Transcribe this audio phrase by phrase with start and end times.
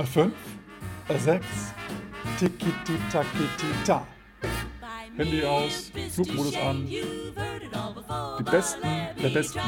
[0.00, 0.32] A 5,
[1.10, 1.46] A 6,
[2.38, 4.06] Tikiti Takiti Ta.
[5.14, 6.86] Handy aus, Flugmodus an.
[6.86, 8.88] Die Besten
[9.22, 9.60] der Besten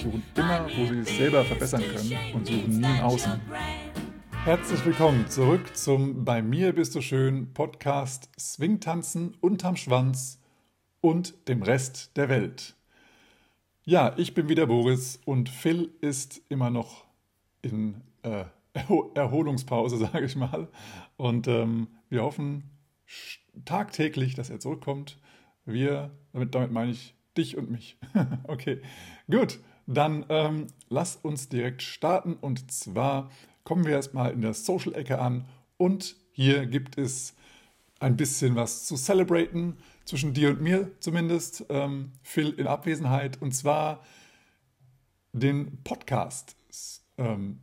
[0.00, 3.40] suchen immer, wo sie es selber verbessern können und suchen nie im Außen.
[4.44, 10.38] Herzlich willkommen zurück zum Bei mir bist du schön Podcast Swingtanzen unterm Schwanz
[11.00, 12.76] und dem Rest der Welt.
[13.82, 17.06] Ja, ich bin wieder Boris und Phil ist immer noch
[17.60, 18.44] in äh,
[19.14, 20.68] Erholungspause, sage ich mal.
[21.16, 22.70] Und ähm, wir hoffen
[23.64, 25.18] tagtäglich, dass er zurückkommt.
[25.64, 27.96] Wir, damit, damit meine ich dich und mich.
[28.44, 28.80] okay,
[29.30, 29.60] gut.
[29.86, 32.34] Dann ähm, lass uns direkt starten.
[32.34, 33.30] Und zwar
[33.64, 35.44] kommen wir erstmal in der Social-Ecke an.
[35.76, 37.34] Und hier gibt es
[38.00, 41.66] ein bisschen was zu celebraten, zwischen dir und mir zumindest.
[41.68, 43.40] Ähm, Phil in Abwesenheit.
[43.40, 44.02] Und zwar
[45.32, 46.56] den Podcast.
[47.18, 47.60] Ähm,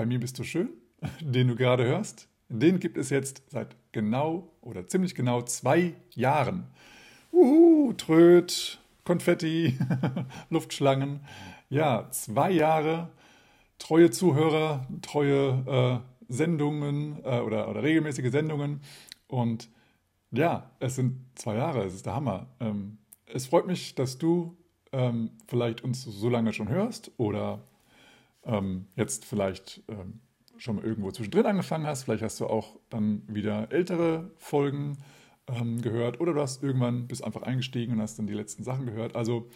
[0.00, 0.70] bei mir bist du schön,
[1.20, 2.26] den du gerade hörst.
[2.48, 6.68] Den gibt es jetzt seit genau oder ziemlich genau zwei Jahren.
[7.32, 9.78] Uhu, Tröd, Konfetti,
[10.48, 11.20] Luftschlangen.
[11.68, 13.10] Ja, zwei Jahre
[13.78, 18.80] treue Zuhörer, treue äh, Sendungen äh, oder, oder regelmäßige Sendungen.
[19.26, 19.68] Und
[20.30, 22.46] ja, es sind zwei Jahre, es ist der Hammer.
[22.58, 24.56] Ähm, es freut mich, dass du
[24.92, 27.60] ähm, vielleicht uns so lange schon hörst oder
[28.44, 30.20] ähm, jetzt vielleicht ähm,
[30.56, 32.04] schon mal irgendwo zwischendrin angefangen hast.
[32.04, 34.98] Vielleicht hast du auch dann wieder ältere Folgen
[35.48, 38.86] ähm, gehört oder du hast irgendwann bist einfach eingestiegen und hast dann die letzten Sachen
[38.86, 39.16] gehört.
[39.16, 39.48] Also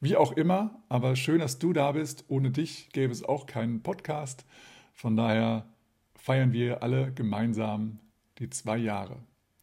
[0.00, 2.24] wie auch immer, aber schön, dass du da bist.
[2.28, 4.44] Ohne dich gäbe es auch keinen Podcast.
[4.92, 5.66] Von daher
[6.14, 7.98] feiern wir alle gemeinsam
[8.38, 9.18] die zwei Jahre.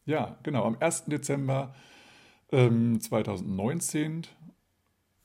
[0.06, 1.06] Ja, genau, am 1.
[1.06, 1.74] Dezember
[2.52, 4.28] ähm, 2019,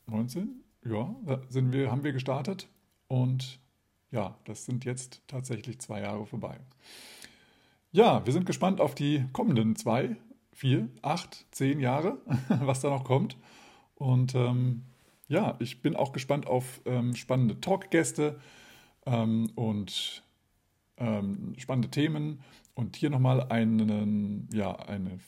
[0.07, 1.15] 19, ja,
[1.49, 2.69] sind wir, haben wir gestartet
[3.09, 3.59] und
[4.11, 6.59] ja, das sind jetzt tatsächlich zwei Jahre vorbei.
[7.91, 10.17] Ja, wir sind gespannt auf die kommenden zwei,
[10.53, 13.37] vier, acht, zehn Jahre, was da noch kommt.
[13.95, 14.85] Und ähm,
[15.27, 18.41] ja, ich bin auch gespannt auf ähm, spannende Talkgäste
[19.07, 20.23] ähm, und
[20.97, 22.41] ähm, spannende Themen.
[22.75, 25.19] Und hier nochmal einen, ja, eine,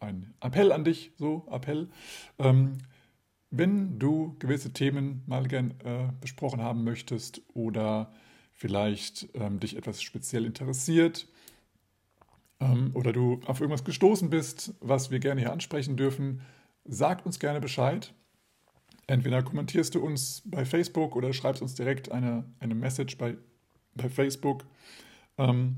[0.00, 1.88] ein Appell an dich, so Appell.
[3.56, 8.12] Wenn du gewisse Themen mal gern äh, besprochen haben möchtest oder
[8.52, 11.28] vielleicht ähm, dich etwas speziell interessiert
[12.58, 16.40] ähm, oder du auf irgendwas gestoßen bist, was wir gerne hier ansprechen dürfen,
[16.84, 18.12] sag uns gerne Bescheid.
[19.06, 23.36] Entweder kommentierst du uns bei Facebook oder schreibst uns direkt eine, eine Message bei,
[23.94, 24.64] bei Facebook.
[25.38, 25.76] Ähm,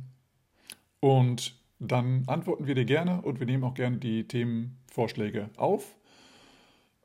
[1.00, 5.94] und dann antworten wir dir gerne und wir nehmen auch gerne die Themenvorschläge auf.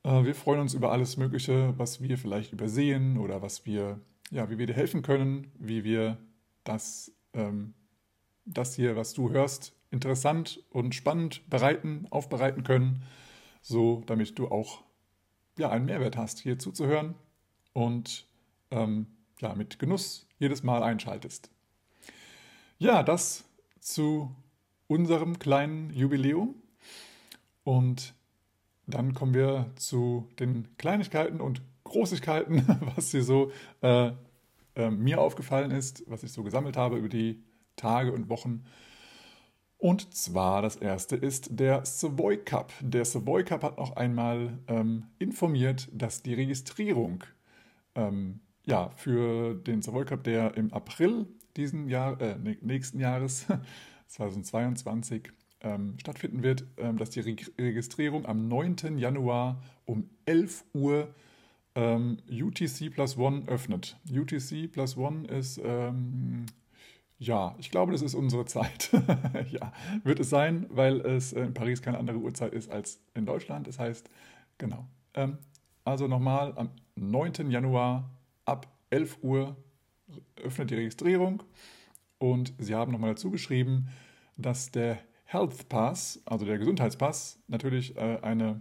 [0.03, 3.99] Äh, wir freuen uns über alles Mögliche, was wir vielleicht übersehen oder was wir,
[4.31, 6.17] ja, wie wir dir helfen können, wie wir
[6.63, 7.73] das, ähm,
[8.45, 13.03] das hier, was du hörst, interessant und spannend bereiten, aufbereiten können,
[13.61, 14.81] so damit du auch
[15.57, 17.15] ja, einen Mehrwert hast, hier zuzuhören
[17.73, 18.27] und
[18.71, 19.07] ähm,
[19.39, 21.51] ja, mit Genuss jedes Mal einschaltest.
[22.77, 23.45] Ja, das
[23.79, 24.35] zu
[24.87, 26.55] unserem kleinen Jubiläum.
[27.63, 28.13] Und
[28.87, 32.65] dann kommen wir zu den Kleinigkeiten und Großigkeiten,
[32.95, 34.11] was hier so äh,
[34.75, 37.43] äh, mir aufgefallen ist, was ich so gesammelt habe über die
[37.75, 38.63] Tage und Wochen.
[39.77, 42.71] Und zwar das erste ist der Savoy Cup.
[42.81, 47.23] Der Savoy Cup hat noch einmal ähm, informiert, dass die Registrierung
[47.95, 51.25] ähm, ja, für den Savoy Cup, der im April
[51.57, 53.47] diesen Jahr, äh, nächsten Jahres
[54.07, 55.31] 2022
[55.63, 58.97] ähm, stattfinden wird, ähm, dass die Re Registrierung am 9.
[58.97, 61.13] Januar um 11 Uhr
[61.75, 63.97] ähm, UTC Plus One öffnet.
[64.09, 66.45] UTC Plus One ist, ähm,
[67.19, 68.91] ja, ich glaube, das ist unsere Zeit.
[69.51, 69.71] ja,
[70.03, 73.67] wird es sein, weil es in Paris keine andere Uhrzeit ist als in Deutschland.
[73.67, 74.09] Das heißt,
[74.57, 74.87] genau.
[75.13, 75.37] Ähm,
[75.83, 77.49] also nochmal, am 9.
[77.49, 78.09] Januar
[78.45, 79.55] ab 11 Uhr
[80.43, 81.43] öffnet die Registrierung
[82.17, 83.87] und sie haben nochmal dazu geschrieben,
[84.37, 84.99] dass der
[85.31, 88.59] Health Pass, also der Gesundheitspass, natürlich äh, eine,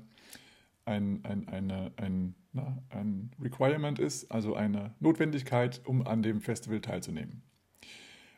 [0.85, 6.81] ein, ein, eine, ein, na, ein Requirement ist, also eine Notwendigkeit, um an dem Festival
[6.81, 7.43] teilzunehmen.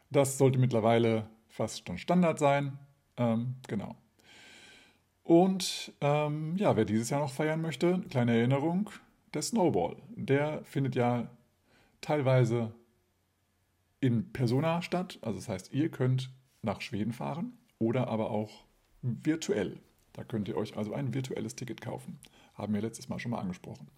[0.09, 2.79] Das sollte mittlerweile fast schon Standard sein.
[3.19, 3.97] Ähm, genau.
[5.25, 8.89] Und ähm, ja, wer dieses Jahr noch feiern möchte, kleine Erinnerung,
[9.35, 9.97] der Snowball.
[10.17, 11.29] Der findet ja
[12.01, 12.75] teilweise
[14.01, 15.19] in Persona statt.
[15.21, 16.33] Also das heißt, ihr könnt
[16.63, 18.65] nach Schweden fahren oder aber auch
[19.03, 19.79] virtuell.
[20.13, 22.19] Da könnt ihr euch also ein virtuelles Ticket kaufen.
[22.55, 23.89] Haben wir letztes Mal schon mal angesprochen.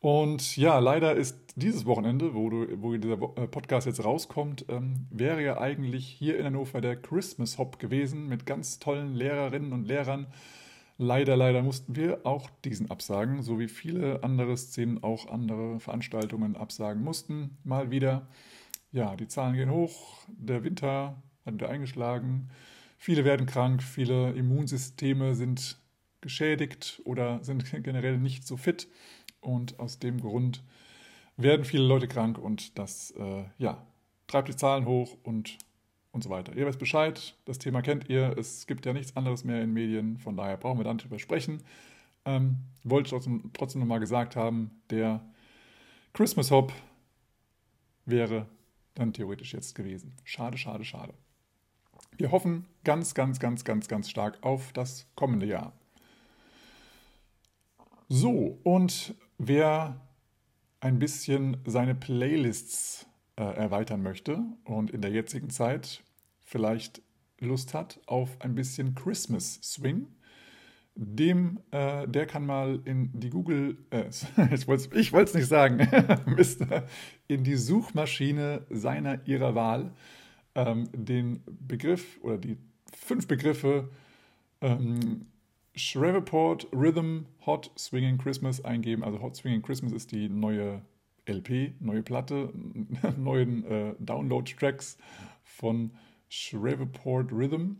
[0.00, 5.06] Und ja, leider ist dieses Wochenende, wo, du, wo dieser äh, Podcast jetzt rauskommt, ähm,
[5.10, 9.86] wäre ja eigentlich hier in Hannover der Christmas Hop gewesen mit ganz tollen Lehrerinnen und
[9.86, 10.26] Lehrern.
[10.96, 16.56] Leider, leider mussten wir auch diesen absagen, so wie viele andere Szenen auch andere Veranstaltungen
[16.56, 17.58] absagen mussten.
[17.62, 18.26] Mal wieder.
[18.92, 22.48] Ja, die Zahlen gehen hoch, der Winter hat wieder eingeschlagen,
[23.00, 25.80] viele werden krank, viele Immunsysteme sind
[26.20, 28.88] geschädigt oder sind generell nicht so fit.
[29.40, 30.62] Und aus dem Grund
[31.38, 33.84] werden viele Leute krank und das äh, ja,
[34.26, 35.56] treibt die Zahlen hoch und,
[36.12, 36.54] und so weiter.
[36.54, 38.36] Ihr wisst Bescheid, das Thema kennt ihr.
[38.36, 41.62] Es gibt ja nichts anderes mehr in Medien, von daher brauchen wir dann darüber sprechen.
[42.26, 45.24] Ähm, wollte trotzdem, trotzdem nochmal gesagt haben, der
[46.12, 46.70] Christmas Hop
[48.04, 48.46] wäre
[48.94, 50.12] dann theoretisch jetzt gewesen.
[50.24, 51.14] Schade, schade, schade.
[52.20, 55.72] Wir hoffen ganz, ganz, ganz, ganz, ganz stark auf das kommende Jahr.
[58.10, 59.98] So, und wer
[60.80, 63.06] ein bisschen seine Playlists
[63.36, 66.04] äh, erweitern möchte und in der jetzigen Zeit
[66.44, 67.00] vielleicht
[67.38, 70.06] Lust hat auf ein bisschen Christmas Swing,
[70.94, 74.10] dem, äh, der kann mal in die Google, äh,
[74.54, 75.78] ich wollte es nicht sagen,
[77.28, 79.94] in die Suchmaschine seiner ihrer Wahl
[80.54, 82.56] ähm, den Begriff oder die
[82.92, 83.88] fünf Begriffe
[84.60, 85.26] ähm,
[85.74, 89.04] Shreveport Rhythm Hot Swinging Christmas eingeben.
[89.04, 90.82] Also Hot Swinging Christmas ist die neue
[91.26, 92.52] LP, neue Platte,
[93.16, 94.98] neuen äh, Download-Tracks
[95.44, 95.92] von
[96.28, 97.76] Shreveport Rhythm.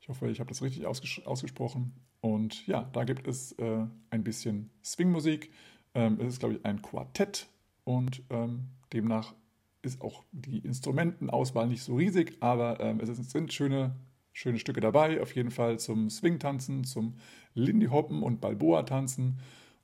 [0.00, 1.92] Ich hoffe, ich habe das richtig ausges ausgesprochen.
[2.20, 5.50] Und ja, da gibt es äh, ein bisschen Swingmusik.
[5.94, 7.46] Ähm, es ist, glaube ich, ein Quartett
[7.84, 9.34] und ähm, demnach
[9.82, 13.94] ist auch die Instrumentenauswahl nicht so riesig, aber ähm, es sind schöne
[14.38, 17.16] schöne Stücke dabei, auf jeden Fall zum Swing-Tanzen, zum
[17.54, 19.40] Lindy-Hoppen und Balboa-Tanzen.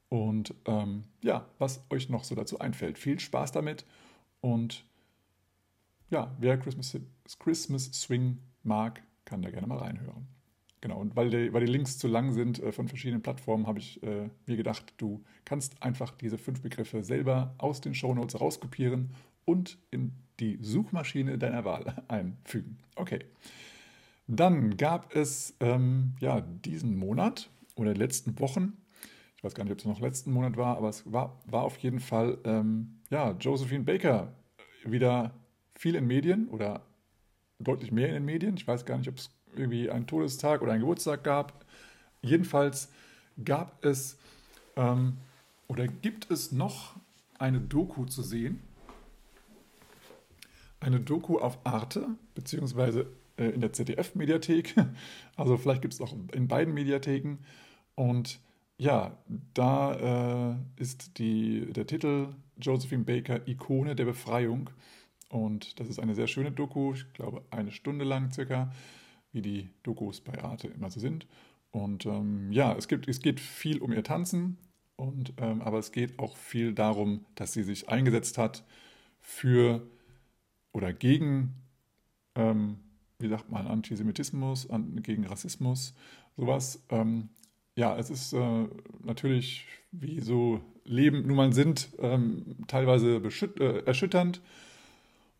[0.08, 2.99] Und ähm, ja, was euch noch so dazu einfällt.
[2.99, 3.85] Viel Spaß damit
[4.41, 4.85] und
[6.11, 6.96] ja, wer Christmas,
[7.41, 10.29] Christmas Swing mag, kann da gerne mal reinhören.
[10.81, 13.79] Genau, und weil die, weil die Links zu lang sind äh, von verschiedenen Plattformen, habe
[13.81, 19.14] ich äh, mir gedacht, du kannst einfach diese fünf Begriffe selber aus den Shownotes rauskopieren
[19.44, 22.79] und in die Suchmaschine deiner Wahl einfügen.
[22.96, 23.20] Okay.
[24.26, 28.73] Dann gab es ähm, ja, diesen Monat oder letzten Wochen,
[29.37, 31.76] ich weiß gar nicht, ob es noch letzten Monat war, aber es war, war auf
[31.79, 34.32] jeden Fall ähm, ja, Josephine Baker
[34.85, 35.35] wieder
[35.75, 36.81] viel in Medien oder
[37.58, 38.56] deutlich mehr in den Medien.
[38.56, 41.64] Ich weiß gar nicht, ob es irgendwie einen Todestag oder einen Geburtstag gab.
[42.23, 42.91] Jedenfalls
[43.44, 44.19] gab es
[44.76, 45.19] ähm,
[45.69, 46.96] oder gibt es noch
[47.38, 48.61] eine Doku zu sehen.
[50.84, 53.06] Eine Doku auf Arte, beziehungsweise
[53.38, 54.75] äh, in der ZDF-Mediathek.
[55.36, 57.38] Also vielleicht gibt es auch in beiden Mediatheken.
[57.94, 58.38] Und
[58.76, 59.16] ja,
[59.54, 64.69] da äh, ist die, der Titel Josephine Baker Ikone der Befreiung.
[65.31, 68.70] Und das ist eine sehr schöne Doku, ich glaube eine Stunde lang circa,
[69.32, 71.26] wie die Dokus bei Arte immer so sind.
[71.70, 74.58] Und ähm, ja, es, gibt, es geht viel um ihr Tanzen,
[74.96, 78.64] und, ähm, aber es geht auch viel darum, dass sie sich eingesetzt hat
[79.20, 79.82] für
[80.75, 81.55] oder gegen
[82.35, 82.79] ähm,
[83.19, 85.94] wie sagt man, Antisemitismus, an, gegen Rassismus,
[86.37, 86.85] sowas.
[86.91, 87.31] Ähm,
[87.76, 88.69] ja, es ist äh,
[89.03, 94.41] natürlich, wie so Leben nun mal sind, ähm, teilweise äh, erschütternd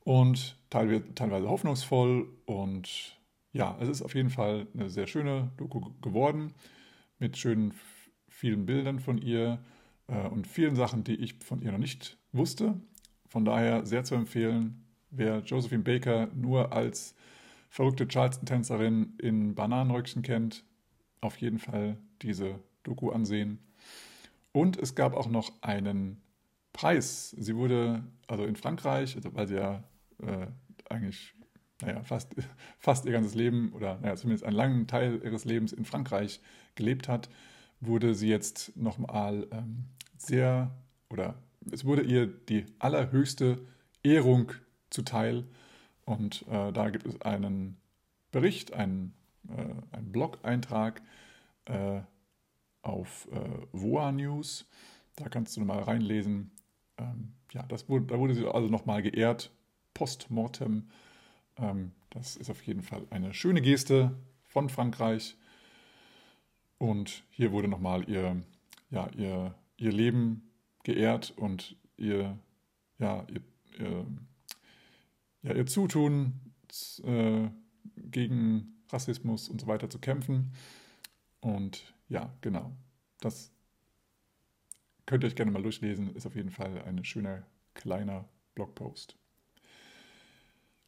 [0.05, 2.29] und teilweise, hoffnungsvoll.
[2.47, 3.19] Und
[3.53, 6.55] ja, es ist auf jeden Fall eine sehr schöne Doku geworden
[7.19, 7.73] mit schönen,
[8.29, 9.63] vielen Bildern von ihr
[10.09, 12.81] äh, und vielen Sachen, die ich von ihr noch nicht wusste.
[13.29, 14.84] Von daher sehr zu empfehlen,
[15.17, 17.15] wer Josephine Baker nur als
[17.71, 20.65] verrückte Charleston-Tänzerin in Bananenröckchen kennt,
[21.21, 23.59] auf jeden Fall diese Doku ansehen.
[24.53, 26.23] Und es gab auch noch einen
[26.73, 27.31] Preis.
[27.31, 29.83] Sie wurde also in Frankreich, also weil sie ja
[30.19, 30.47] äh,
[30.89, 31.35] eigentlich
[31.81, 32.35] naja, fast,
[32.79, 36.41] fast ihr ganzes Leben oder naja, zumindest einen langen Teil ihres Lebens in Frankreich
[36.75, 37.29] gelebt hat,
[37.81, 39.85] wurde sie jetzt nochmal ähm,
[40.17, 40.71] sehr
[41.11, 41.35] oder
[41.71, 43.59] es wurde ihr die allerhöchste
[44.03, 44.53] Ehrung
[44.95, 45.45] zuteil
[46.05, 47.77] und äh, da gibt es einen
[48.31, 49.15] Bericht, einen,
[49.49, 51.03] äh, einen Blog-Eintrag
[51.67, 52.01] äh,
[52.83, 54.67] auf äh, VOA News.
[55.17, 56.51] Da kannst du mal reinlesen.
[56.99, 59.51] Ähm, ja, das wurde, da wurde sie also nochmal geehrt,
[59.95, 60.91] postmortem.
[61.57, 65.37] Ähm, das ist auf jeden Fall eine schöne Geste von Frankreich.
[66.79, 68.43] Und hier wurde nochmal ihr,
[68.91, 70.51] ja, ihr, ihr Leben
[70.83, 72.39] geehrt und ihr,
[72.99, 73.41] ja, ihr,
[73.79, 74.07] ihr
[75.45, 76.41] ja, ihr Zutun
[77.05, 77.49] äh,
[77.97, 80.53] gegen Rassismus und so weiter zu kämpfen.
[81.41, 82.73] Und ja, genau,
[83.21, 83.53] das
[85.07, 86.15] könnt ihr euch gerne mal durchlesen.
[86.17, 88.25] Ist auf jeden Fall ein schöner kleiner
[88.55, 89.17] Blogpost.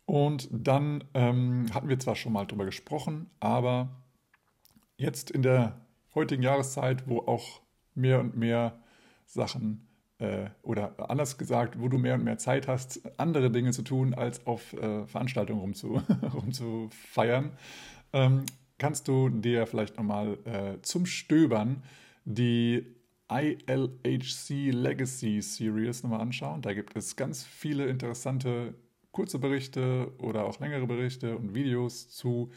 [0.07, 3.91] Und dann ähm, hatten wir zwar schon mal drüber gesprochen, aber
[4.97, 5.85] jetzt in der
[6.15, 7.61] heutigen Jahreszeit, wo auch
[7.95, 8.81] mehr und mehr
[9.27, 9.86] Sachen
[10.19, 14.15] äh, oder anders gesagt, wo du mehr und mehr Zeit hast, andere Dinge zu tun,
[14.15, 16.03] als auf äh, Veranstaltungen rumzu,
[16.35, 17.53] rumzufeiern,
[18.13, 18.45] ähm,
[18.79, 21.83] kannst du dir vielleicht nochmal äh, zum Stöbern
[22.25, 22.97] die
[23.29, 26.63] ILHC Legacy Series nochmal anschauen.
[26.63, 28.75] Da gibt es ganz viele interessante
[29.11, 32.51] kurze Berichte oder auch längere Berichte und Videos zu,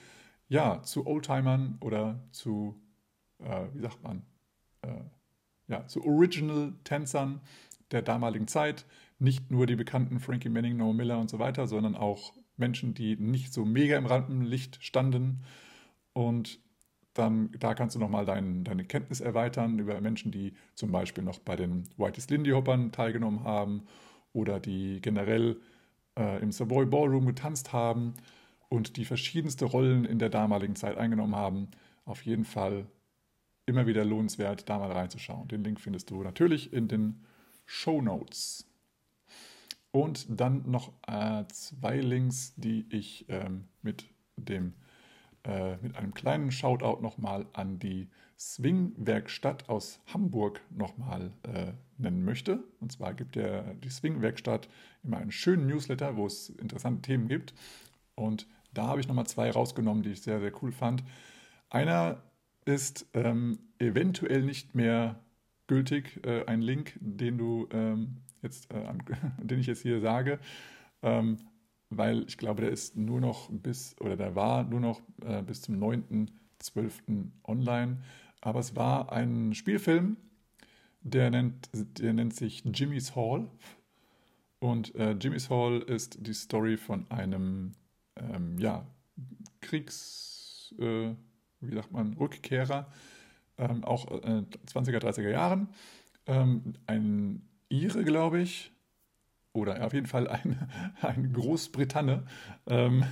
[0.48, 2.80] ja, zu Oldtimern oder zu,
[3.40, 4.26] äh, wie sagt man,
[4.82, 5.02] äh,
[5.70, 7.40] ja, zu Original-Tänzern
[7.92, 8.86] der damaligen Zeit.
[9.20, 13.16] Nicht nur die bekannten Frankie Manning, Noah Miller und so weiter, sondern auch Menschen, die
[13.16, 15.44] nicht so mega im Rampenlicht standen.
[16.14, 16.60] Und
[17.14, 21.40] dann, da kannst du nochmal dein, deine Kenntnis erweitern über Menschen, die zum Beispiel noch
[21.40, 23.84] bei den Whitest Lindy Hoppern teilgenommen haben
[24.34, 25.58] oder die generell
[26.18, 28.14] äh, im Savoy Ballroom getanzt haben
[28.70, 31.70] und die verschiedenste Rollen in der damaligen Zeit eingenommen haben.
[32.06, 32.86] Auf jeden Fall
[33.70, 35.48] immer wieder lohnenswert, da mal reinzuschauen.
[35.48, 37.24] Den Link findest du natürlich in den
[37.66, 38.66] Show Notes.
[39.92, 44.74] Und dann noch äh, zwei Links, die ich ähm, mit dem
[45.46, 52.64] äh, mit einem kleinen Shoutout nochmal an die Swing-Werkstatt aus Hamburg nochmal äh, nennen möchte.
[52.80, 54.68] Und zwar gibt der, die Swing-Werkstatt
[55.04, 57.54] immer einen schönen Newsletter, wo es interessante Themen gibt.
[58.16, 61.04] Und da habe ich nochmal zwei rausgenommen, die ich sehr, sehr cool fand.
[61.70, 62.22] Einer
[62.70, 65.20] ist ähm, eventuell nicht mehr
[65.66, 68.94] gültig, äh, ein Link, den du ähm, jetzt, äh,
[69.44, 70.40] den ich jetzt hier sage.
[71.02, 71.38] Ähm,
[71.90, 75.64] weil ich glaube, der ist nur noch bis, oder der war nur noch äh, bis
[75.64, 77.32] zum 9.12.
[77.44, 78.04] online.
[78.42, 80.18] Aber es war ein Spielfilm,
[81.02, 83.50] der nennt, der nennt sich Jimmy's Hall.
[84.60, 87.72] Und äh, Jimmy's Hall ist die Story von einem
[88.16, 88.86] ähm, ja,
[89.62, 91.16] Kriegs, äh,
[91.62, 92.88] wie sagt man, Rückkehrer,
[93.58, 95.70] ähm, auch äh, 20er, 30er Jahren.
[96.26, 98.72] Ähm, ein Ire, glaube ich,
[99.54, 100.70] oder auf jeden Fall ein,
[101.02, 102.26] ein Großbritanne.
[102.68, 103.04] Ähm,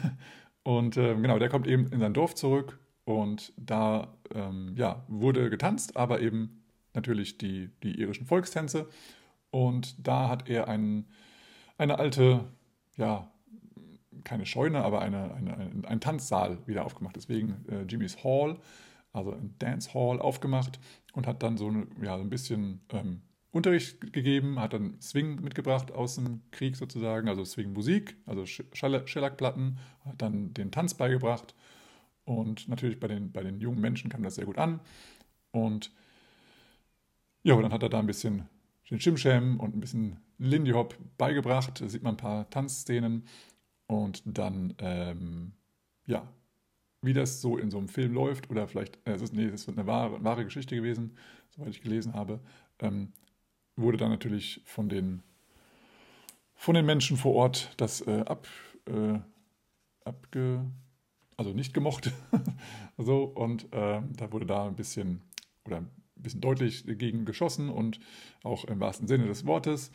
[0.64, 5.50] und äh, genau, der kommt eben in sein Dorf zurück und da ähm, ja, wurde
[5.50, 6.64] getanzt, aber eben
[6.94, 8.90] natürlich die, die irischen Volkstänze.
[9.50, 11.08] Und da hat er ein,
[11.78, 12.46] eine alte,
[12.98, 13.32] ja,
[14.24, 17.16] keine Scheune, aber eine, eine, ein, ein Tanzsaal wieder aufgemacht.
[17.16, 18.60] Deswegen äh, Jimmy's Hall,
[19.14, 20.80] also ein Dance Hall aufgemacht
[21.14, 23.22] und hat dann so, eine, ja, ein bisschen ähm,
[23.52, 29.80] Unterricht gegeben, hat dann Swing mitgebracht aus dem Krieg sozusagen, also Swing Musik, also Schellackplatten,
[30.06, 31.56] hat dann den Tanz beigebracht
[32.28, 34.82] und natürlich bei den, bei den jungen Menschen kam das sehr gut an.
[35.52, 35.92] Und
[37.44, 38.50] ja, dann hat er da ein bisschen
[38.92, 41.80] den Shimsham und ein bisschen Lindy Hop beigebracht.
[41.80, 43.24] Da sieht man ein paar Tanzszenen.
[43.88, 45.54] Und dann, ähm,
[46.06, 46.28] ja,
[47.02, 49.62] wie das so in so einem Film läuft, oder vielleicht, äh, es ist, nee, es
[49.62, 51.16] ist eine wahre, wahre Geschichte gewesen,
[51.50, 52.40] soweit ich gelesen habe,
[52.80, 53.14] ähm,
[53.76, 55.24] wurde dann natürlich von den,
[56.56, 58.48] von den Menschen vor Ort das äh, ab,
[58.86, 59.20] äh,
[60.04, 60.66] abge,
[61.38, 62.12] also nicht gemocht.
[62.98, 65.22] so, und äh, da wurde da ein bisschen
[65.66, 68.00] oder ein bisschen deutlich gegen geschossen und
[68.44, 69.92] auch im wahrsten Sinne des Wortes.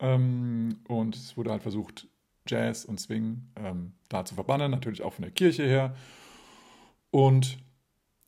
[0.00, 2.08] Ähm, und es wurde halt versucht,
[2.46, 5.94] Jazz und Swing ähm, da zu verbannen, natürlich auch von der Kirche her.
[7.10, 7.58] Und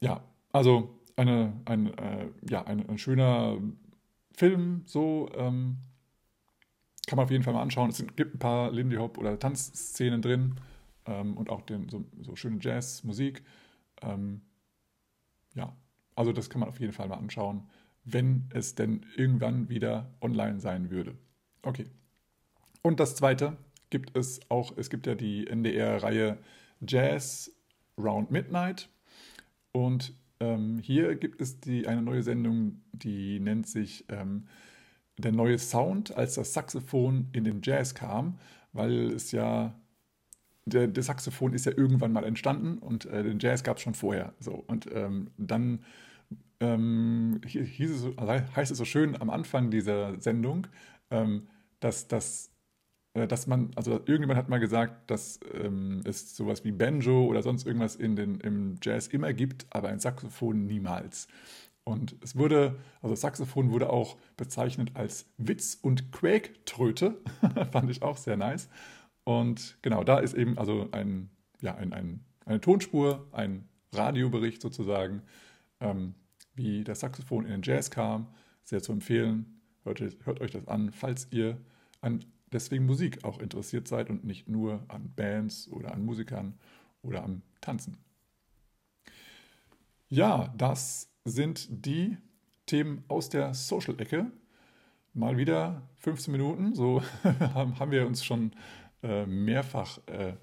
[0.01, 3.59] ja, also eine, ein, äh, ja, ein, ein, schöner
[4.33, 5.79] Film, so ähm,
[7.07, 7.91] kann man auf jeden Fall mal anschauen.
[7.91, 10.57] Es gibt ein paar Lindy Hop oder Tanzszenen drin
[11.07, 13.43] ähm, und auch den, so, so schöne Jazzmusik.
[14.03, 14.43] Ähm,
[15.55, 15.77] ja,
[16.15, 17.69] also das kann man auf jeden Fall mal anschauen,
[18.05, 21.17] wenn es denn irgendwann wieder online sein würde.
[21.63, 21.87] Okay.
[22.83, 23.57] Und das zweite
[23.93, 26.39] gibt es auch, es gibt ja die NDR-Reihe
[26.81, 27.53] Jazz
[27.99, 28.89] Round Midnight.
[29.71, 34.49] Und ähm, hier gibt es die, eine neue Sendung, die nennt sich ähm,
[35.19, 38.39] Der neue Sound, als das Saxophon in den Jazz kam,
[38.73, 39.79] weil es ja
[40.65, 43.95] der, der, Saxophon ist ja irgendwann mal entstanden und äh, den Jazz gab es schon
[43.95, 44.33] vorher.
[44.41, 44.53] So.
[44.53, 45.85] Und ähm, dann
[46.61, 48.17] ähm, hieß es
[48.57, 50.67] heißt es so schön am Anfang dieser Sendung,
[51.11, 51.49] ähm,
[51.81, 52.52] dass, äh,
[53.15, 57.67] dass man, also irgendjemand hat mal gesagt, dass ähm, es sowas wie Banjo oder sonst
[57.67, 61.29] irgendwas in den, im Jazz immer gibt, aber ein Saxophon niemals.
[61.85, 67.21] Und es wurde, also Saxophon wurde auch bezeichnet als Witz- und Quäktröte,
[67.73, 68.69] fand ich auch sehr nice.
[69.25, 71.29] Und genau, da ist eben also ein,
[71.61, 75.23] ja, ein, ein, eine Tonspur, ein Radiobericht sozusagen,
[75.81, 76.15] ähm,
[76.55, 78.29] wie das Saxophon in den Jazz kam.
[78.65, 79.61] Sehr zu empfehlen.
[79.85, 81.59] hört, hört euch das an, falls ihr
[82.01, 86.55] an deswegen Musik auch interessiert seid und nicht nur an Bands oder an Musikern
[87.03, 87.97] oder am Tanzen.
[90.09, 92.17] Ja, das sind die
[92.67, 94.31] Themen aus der Social-Ecke.
[95.15, 97.03] Mal wieder 15 Minuten, so
[97.55, 98.53] haben wir uns schon
[99.03, 100.35] äh, mehrfach äh,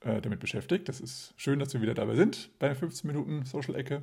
[0.00, 0.88] äh, damit beschäftigt.
[0.88, 4.02] Das ist schön, dass wir wieder dabei sind bei 15 Minuten Social-Ecke.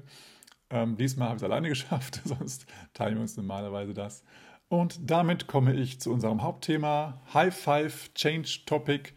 [0.69, 4.23] Ähm, diesmal habe ich es alleine geschafft, sonst teilen wir uns normalerweise das.
[4.69, 9.11] Und damit komme ich zu unserem Hauptthema High Five Change Topic.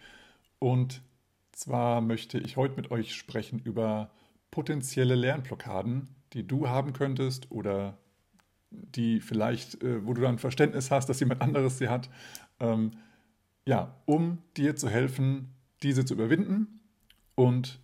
[0.58, 1.02] Und
[1.52, 4.10] zwar möchte ich heute mit euch sprechen über
[4.50, 7.98] potenzielle Lernblockaden, die du haben könntest oder
[8.70, 12.08] die vielleicht, äh, wo du dann Verständnis hast, dass jemand anderes sie hat.
[12.58, 12.92] Ähm,
[13.66, 16.80] ja, um dir zu helfen, diese zu überwinden
[17.34, 17.78] und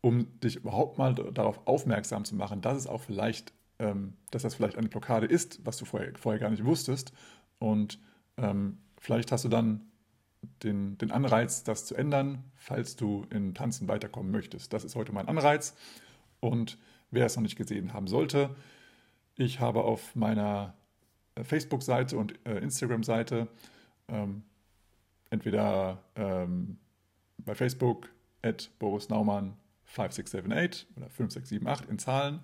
[0.00, 4.54] um dich überhaupt mal darauf aufmerksam zu machen, dass es auch vielleicht, ähm, dass das
[4.54, 7.12] vielleicht eine Blockade ist, was du vorher, vorher gar nicht wusstest.
[7.58, 7.98] Und
[8.36, 9.82] ähm, vielleicht hast du dann
[10.62, 14.72] den, den Anreiz, das zu ändern, falls du in Tanzen weiterkommen möchtest.
[14.72, 15.74] Das ist heute mein Anreiz.
[16.40, 16.78] Und
[17.10, 18.54] wer es noch nicht gesehen haben sollte,
[19.36, 20.74] ich habe auf meiner
[21.34, 23.48] äh, Facebook-Seite und äh, Instagram-Seite
[24.08, 24.42] ähm,
[25.30, 26.78] entweder ähm,
[27.38, 28.10] bei Facebook
[28.42, 32.40] at Boris Naumann 5678 oder 5678 in Zahlen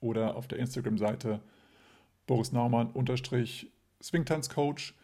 [0.00, 1.40] oder auf der Instagram-Seite
[2.26, 3.70] Boris Naumann unterstrich
[4.02, 4.94] Swingtanzcoach.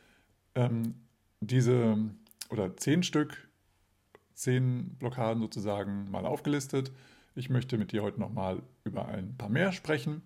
[0.54, 0.94] Ähm,
[1.40, 1.96] diese
[2.50, 3.48] oder zehn Stück,
[4.34, 6.92] zehn Blockaden sozusagen mal aufgelistet.
[7.34, 10.22] Ich möchte mit dir heute nochmal über ein paar mehr sprechen,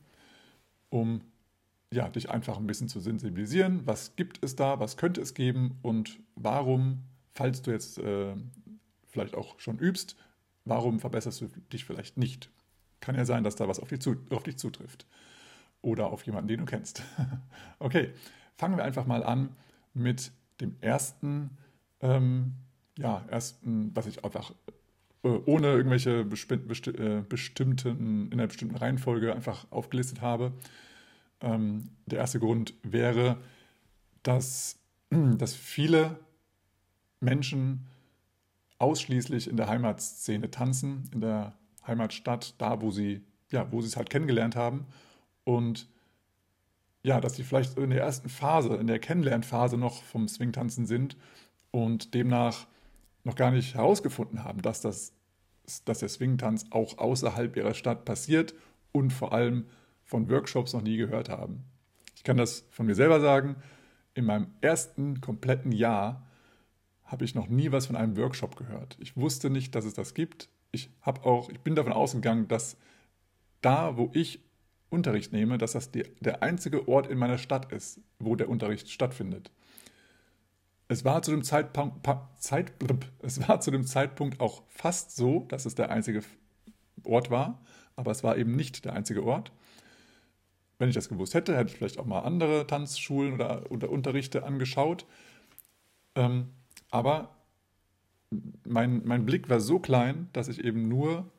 [0.90, 1.22] um
[1.92, 3.86] ja, dich einfach ein bisschen zu sensibilisieren.
[3.86, 7.04] Was gibt es da, was könnte es geben und warum,
[7.34, 8.34] falls du jetzt äh,
[9.06, 10.16] vielleicht auch schon übst,
[10.64, 12.50] warum verbesserst du dich vielleicht nicht?
[13.00, 15.06] Kann ja sein, dass da was auf dich, zu, auf dich zutrifft.
[15.82, 17.02] Oder auf jemanden, den du kennst.
[17.78, 18.12] okay,
[18.56, 19.50] fangen wir einfach mal an
[19.94, 21.50] mit dem ersten,
[22.00, 22.54] ähm,
[22.98, 24.52] ja, ersten, was ich einfach
[25.22, 30.52] äh, ohne irgendwelche besti besti äh, bestimmten, in einer bestimmten Reihenfolge einfach aufgelistet habe.
[31.40, 33.38] Ähm, der erste Grund wäre,
[34.22, 34.78] dass,
[35.10, 36.18] dass viele
[37.20, 37.86] Menschen
[38.78, 41.54] ausschließlich in der Heimatszene tanzen, in der
[41.86, 44.86] Heimatstadt, da wo sie, ja, wo sie es halt kennengelernt haben.
[45.44, 45.88] Und
[47.02, 51.16] ja, dass sie vielleicht in der ersten Phase, in der Kennenlernphase noch vom Swingtanzen sind
[51.70, 52.66] und demnach
[53.22, 55.12] noch gar nicht herausgefunden haben, dass, das,
[55.84, 58.54] dass der Swingtanz auch außerhalb ihrer Stadt passiert
[58.92, 59.66] und vor allem
[60.04, 61.64] von Workshops noch nie gehört haben.
[62.16, 63.56] Ich kann das von mir selber sagen.
[64.14, 66.26] In meinem ersten kompletten Jahr
[67.04, 68.96] habe ich noch nie was von einem Workshop gehört.
[69.00, 70.48] Ich wusste nicht, dass es das gibt.
[70.76, 72.76] Ich habe auch, ich bin davon ausgegangen, dass
[73.62, 74.40] da, wo ich
[74.90, 78.90] Unterricht nehme, dass das die, der einzige Ort in meiner Stadt ist, wo der Unterricht
[78.90, 79.50] stattfindet.
[80.88, 82.06] Es war, zu dem Zeitpunkt,
[82.38, 82.74] Zeit,
[83.22, 86.22] es war zu dem Zeitpunkt auch fast so, dass es der einzige
[87.04, 87.62] Ort war,
[87.96, 89.52] aber es war eben nicht der einzige Ort.
[90.78, 94.44] Wenn ich das gewusst hätte, hätte ich vielleicht auch mal andere Tanzschulen oder, oder Unterrichte
[94.44, 95.06] angeschaut.
[96.14, 96.50] Ähm,
[96.90, 97.35] aber
[98.64, 101.30] mein, mein Blick war so klein, dass ich eben nur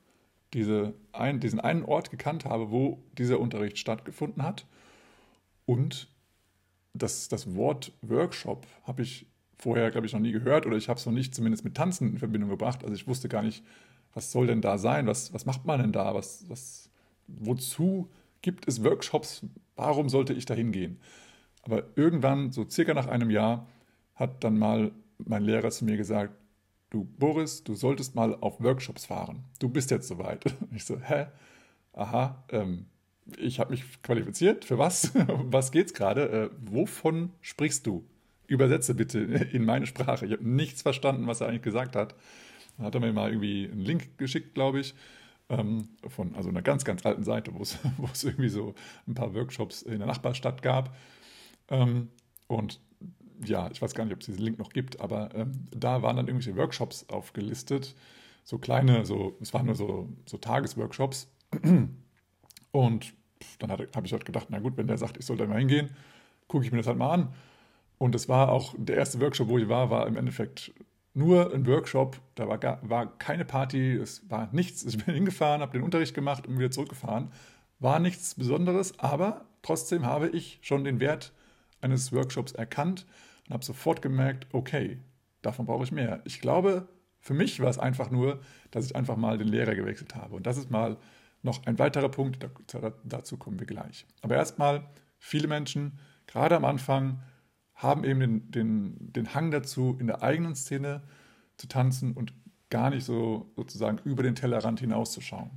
[0.54, 4.66] diese ein, diesen einen Ort gekannt habe, wo dieser Unterricht stattgefunden hat.
[5.66, 6.08] Und
[6.94, 11.00] das, das Wort Workshop habe ich vorher, glaube ich, noch nie gehört oder ich habe
[11.00, 12.84] es noch nicht zumindest mit Tanzen in Verbindung gebracht.
[12.84, 13.64] Also ich wusste gar nicht,
[14.14, 15.08] was soll denn da sein?
[15.08, 16.14] Was, was macht man denn da?
[16.14, 16.90] Was, was,
[17.28, 18.10] wozu
[18.42, 19.46] gibt es Workshops?
[19.76, 21.00] Warum sollte ich da hingehen?
[21.64, 23.68] Aber irgendwann, so circa nach einem Jahr,
[24.16, 26.34] hat dann mal mein Lehrer zu mir gesagt,
[26.90, 29.44] du Boris, du solltest mal auf Workshops fahren.
[29.60, 30.44] Du bist jetzt soweit.
[30.76, 31.28] Ich so, hä?
[31.94, 32.86] Aha, ähm,
[33.38, 34.66] ich habe mich qualifiziert.
[34.66, 35.12] Für was?
[35.28, 36.30] was geht's gerade?
[36.30, 38.06] Äh, wovon sprichst du?
[38.48, 39.20] Übersetze bitte
[39.52, 40.26] in meine Sprache.
[40.26, 42.16] Ich habe nichts verstanden, was er eigentlich gesagt hat.
[42.78, 44.94] Dann hat er mir mal irgendwie einen Link geschickt, glaube ich,
[45.50, 48.76] ähm, von also einer ganz, ganz alten Seite, wo es, wo es irgendwie so
[49.08, 50.96] ein paar Workshops in der Nachbarstadt gab.
[51.70, 52.10] Ähm,
[52.48, 52.80] und
[53.44, 56.16] ja, ich weiß gar nicht, ob es diesen Link noch gibt, aber ähm, da waren
[56.16, 57.96] dann irgendwelche Workshops aufgelistet.
[58.44, 61.30] So kleine, so, es waren nur so, so Tagesworkshops.
[62.72, 63.14] Und
[63.60, 65.90] dann habe ich halt gedacht, na gut, wenn der sagt, ich soll da mal hingehen,
[66.48, 67.34] gucke ich mir das halt mal an.
[67.98, 70.72] Und es war auch, der erste Workshop, wo ich war, war im Endeffekt
[71.14, 72.20] nur ein Workshop.
[72.36, 74.86] Da war, gar, war keine Party, es war nichts.
[74.86, 77.32] Ich bin hingefahren, habe den Unterricht gemacht und wieder zurückgefahren.
[77.80, 81.34] War nichts Besonderes, aber trotzdem habe ich schon den Wert
[81.82, 83.06] eines Workshops erkannt
[83.48, 85.00] und habe sofort gemerkt, okay,
[85.42, 86.22] davon brauche ich mehr.
[86.26, 86.88] Ich glaube,
[87.20, 90.36] für mich war es einfach nur, dass ich einfach mal den Lehrer gewechselt habe.
[90.36, 90.98] Und das ist mal
[91.44, 92.40] noch ein weiterer Punkt,
[93.04, 94.06] dazu kommen wir gleich.
[94.22, 94.84] Aber erstmal,
[95.20, 97.22] viele Menschen gerade am Anfang,
[97.74, 101.02] haben eben den, den, den Hang dazu, in der eigenen Szene
[101.58, 102.34] zu tanzen und
[102.70, 105.52] gar nicht so sozusagen über den Tellerrand hinauszuschauen.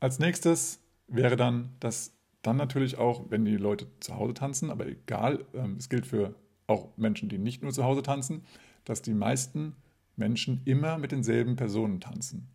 [0.00, 4.86] Als nächstes wäre dann, dass dann natürlich auch, wenn die Leute zu Hause tanzen, aber
[4.86, 6.34] egal, ähm, es gilt für
[6.66, 8.42] auch Menschen, die nicht nur zu Hause tanzen,
[8.84, 9.74] dass die meisten
[10.16, 12.48] Menschen immer mit denselben Personen tanzen.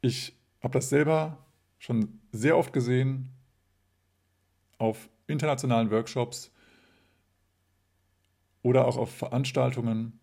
[0.00, 1.38] Ich habe das selber
[1.78, 3.28] schon sehr oft gesehen
[4.78, 6.50] auf internationalen Workshops
[8.62, 10.18] oder auch auf Veranstaltungen.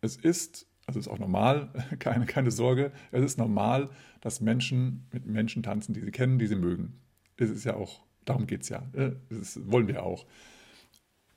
[0.00, 5.26] Es ist, also ist auch normal, keine, keine Sorge, es ist normal, dass Menschen mit
[5.26, 7.00] Menschen tanzen, die sie kennen, die sie mögen.
[7.36, 8.82] Es ist ja auch, darum geht es ja,
[9.30, 10.26] das wollen wir auch.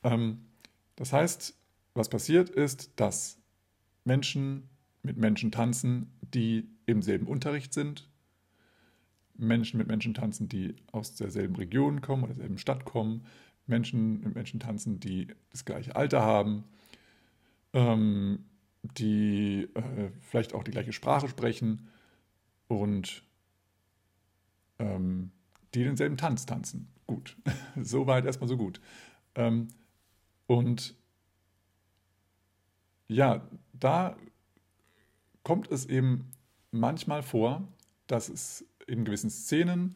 [0.03, 0.45] Ähm,
[0.99, 1.57] das heißt,
[1.93, 3.39] was passiert ist, dass
[4.03, 4.69] Menschen
[5.01, 8.09] mit Menschen tanzen, die im selben Unterricht sind,
[9.33, 13.25] Menschen mit Menschen tanzen, die aus derselben Region kommen oder derselben Stadt kommen,
[13.65, 16.65] Menschen mit Menschen tanzen, die das gleiche Alter haben,
[17.71, 18.43] ähm,
[18.83, 21.87] die äh, vielleicht auch die gleiche Sprache sprechen
[22.67, 23.23] und
[24.79, 25.31] ähm,
[25.73, 26.89] die denselben Tanz tanzen.
[27.07, 27.37] Gut,
[27.81, 28.81] soweit erstmal so gut.
[29.35, 29.69] Ähm,
[30.49, 30.95] und
[33.07, 34.17] ja, da
[35.43, 36.31] kommt es eben
[36.71, 37.67] manchmal vor,
[38.07, 39.93] dass es in gewissen Szenen,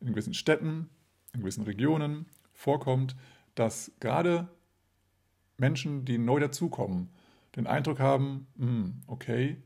[0.00, 0.88] in gewissen Städten,
[1.34, 3.16] in gewissen Regionen vorkommt,
[3.56, 4.46] dass gerade
[5.58, 7.08] Menschen, die neu dazukommen,
[7.56, 9.56] den Eindruck haben, hm, okay,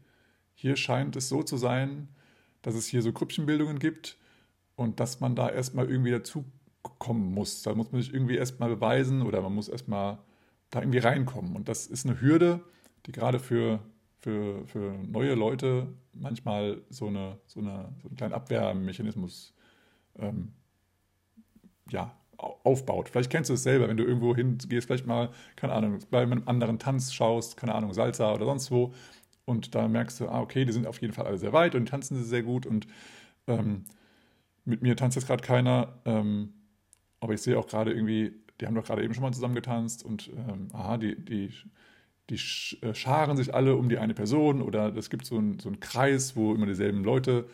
[0.54, 2.08] hier scheint es so zu sein,
[2.62, 4.16] dass es hier so Grüppchenbildungen gibt
[4.74, 7.60] und dass man da erstmal irgendwie dazukommen muss.
[7.62, 10.18] Da muss man sich irgendwie erstmal beweisen oder man muss erstmal
[10.70, 11.56] da irgendwie reinkommen.
[11.56, 12.60] Und das ist eine Hürde,
[13.06, 13.80] die gerade für
[14.20, 19.54] für, für neue Leute manchmal so, eine, so, eine, so einen kleinen Abwehrmechanismus
[20.18, 20.52] ähm,
[21.88, 23.08] ja, aufbaut.
[23.08, 26.42] Vielleicht kennst du es selber, wenn du irgendwo hingehst, vielleicht mal, keine Ahnung, bei einem
[26.46, 28.92] anderen Tanz schaust, keine Ahnung, Salsa oder sonst wo,
[29.46, 31.88] und da merkst du, ah, okay, die sind auf jeden Fall alle sehr weit und
[31.88, 32.86] tanzen sie sehr gut und
[33.46, 33.84] ähm,
[34.64, 36.52] mit mir tanzt jetzt gerade keiner, ähm,
[37.20, 40.04] aber ich sehe auch gerade irgendwie, die haben doch gerade eben schon mal zusammen getanzt
[40.04, 41.52] und ähm, aha, die, die
[42.30, 42.36] die
[42.82, 45.80] äh, scharen sich alle um die eine Person oder es gibt so einen, so einen
[45.80, 47.46] Kreis, wo immer dieselben Leute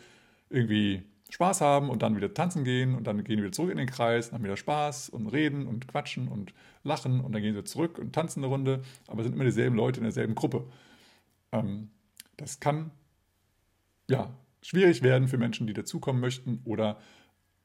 [0.49, 3.77] irgendwie Spaß haben und dann wieder tanzen gehen und dann gehen die wieder zurück in
[3.77, 7.63] den Kreis, haben wieder Spaß und reden und quatschen und lachen und dann gehen sie
[7.63, 10.65] zurück und tanzen eine Runde, aber es sind immer dieselben Leute in derselben Gruppe.
[11.51, 11.89] Ähm,
[12.37, 12.91] das kann
[14.09, 16.97] ja schwierig werden für Menschen, die dazukommen möchten oder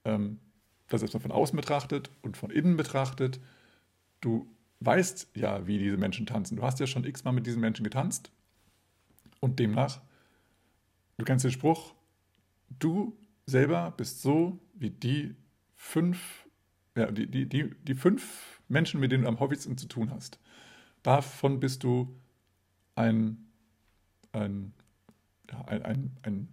[0.05, 0.41] ähm,
[0.93, 3.41] das erstmal von außen betrachtet und von innen betrachtet.
[4.21, 4.47] Du
[4.81, 6.57] weißt ja, wie diese Menschen tanzen.
[6.57, 8.31] Du hast ja schon x-mal mit diesen Menschen getanzt.
[9.41, 10.01] Und demnach,
[11.19, 11.95] du kennst den Spruch,
[12.79, 15.35] du selber bist so wie die
[15.75, 16.47] fünf,
[16.97, 20.39] ja, die, die, die, die fünf Menschen, mit denen du am häufigsten zu tun hast.
[21.03, 22.15] Davon bist du
[22.95, 23.49] ein,
[24.33, 24.73] ein,
[25.67, 26.49] ein, ein, ein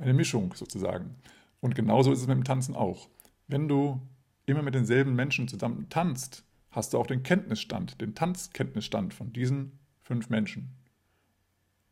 [0.00, 1.14] eine Mischung sozusagen.
[1.60, 3.08] Und genauso ist es mit dem Tanzen auch.
[3.50, 4.00] Wenn du
[4.46, 9.72] immer mit denselben Menschen zusammen tanzt, hast du auch den Kenntnisstand, den Tanzkenntnisstand von diesen
[10.02, 10.70] fünf Menschen.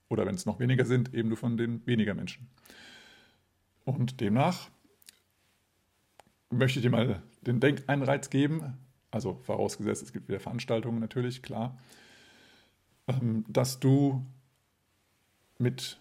[0.08, 2.48] Oder wenn es noch weniger sind, eben nur von den weniger Menschen.
[3.84, 4.70] Und demnach
[6.50, 8.78] möchte ich dir mal den Denkeinreiz geben,
[9.10, 11.76] also vorausgesetzt, es gibt wieder Veranstaltungen natürlich, klar,
[13.08, 14.24] ähm, dass du
[15.58, 15.98] mit,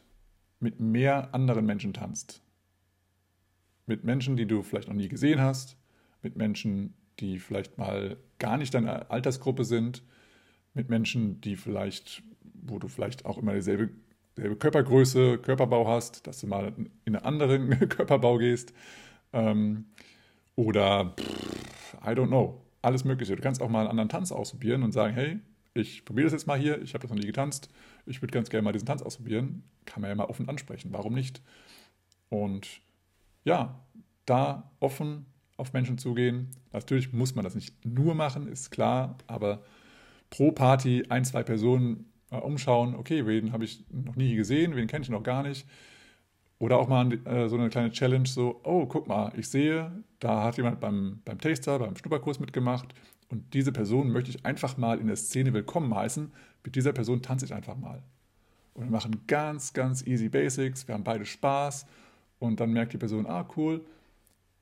[0.60, 2.42] mit mehr anderen Menschen tanzt.
[3.88, 5.78] Mit Menschen, die du vielleicht noch nie gesehen hast,
[6.22, 10.04] mit Menschen, die vielleicht mal gar nicht deine Altersgruppe sind,
[10.74, 12.22] mit Menschen, die vielleicht,
[12.54, 13.90] wo du vielleicht auch immer dieselbe,
[14.36, 16.74] dieselbe Körpergröße, Körperbau hast, dass du mal
[17.06, 18.74] in einen anderen Körperbau gehst.
[19.34, 19.86] Ähm,
[20.56, 23.36] oder pff, I don't know, alles Mögliche.
[23.36, 25.40] Du kannst auch mal einen anderen Tanz ausprobieren und sagen, hey,
[25.74, 27.70] ich probiere das jetzt mal hier, ich habe das noch nie getanzt,
[28.06, 29.64] ich würde ganz gerne mal diesen Tanz ausprobieren.
[29.86, 31.42] Kann man ja mal offen ansprechen, warum nicht?
[32.30, 32.82] Und
[33.48, 33.80] ja,
[34.26, 36.50] da offen auf Menschen zugehen.
[36.74, 39.64] Natürlich muss man das nicht nur machen, ist klar, aber
[40.30, 44.88] pro Party ein, zwei Personen äh, umschauen, okay, wen habe ich noch nie gesehen, wen
[44.88, 45.66] kenne ich noch gar nicht.
[46.60, 50.44] Oder auch mal äh, so eine kleine Challenge, so, oh, guck mal, ich sehe, da
[50.44, 52.94] hat jemand beim, beim Taster, beim Schnupperkurs mitgemacht
[53.30, 56.34] und diese Person möchte ich einfach mal in der Szene willkommen heißen.
[56.66, 58.04] Mit dieser Person tanze ich einfach mal.
[58.74, 61.86] Und wir machen ganz, ganz easy Basics, wir haben beide Spaß
[62.40, 63.86] und dann merkt die Person, ah, cool,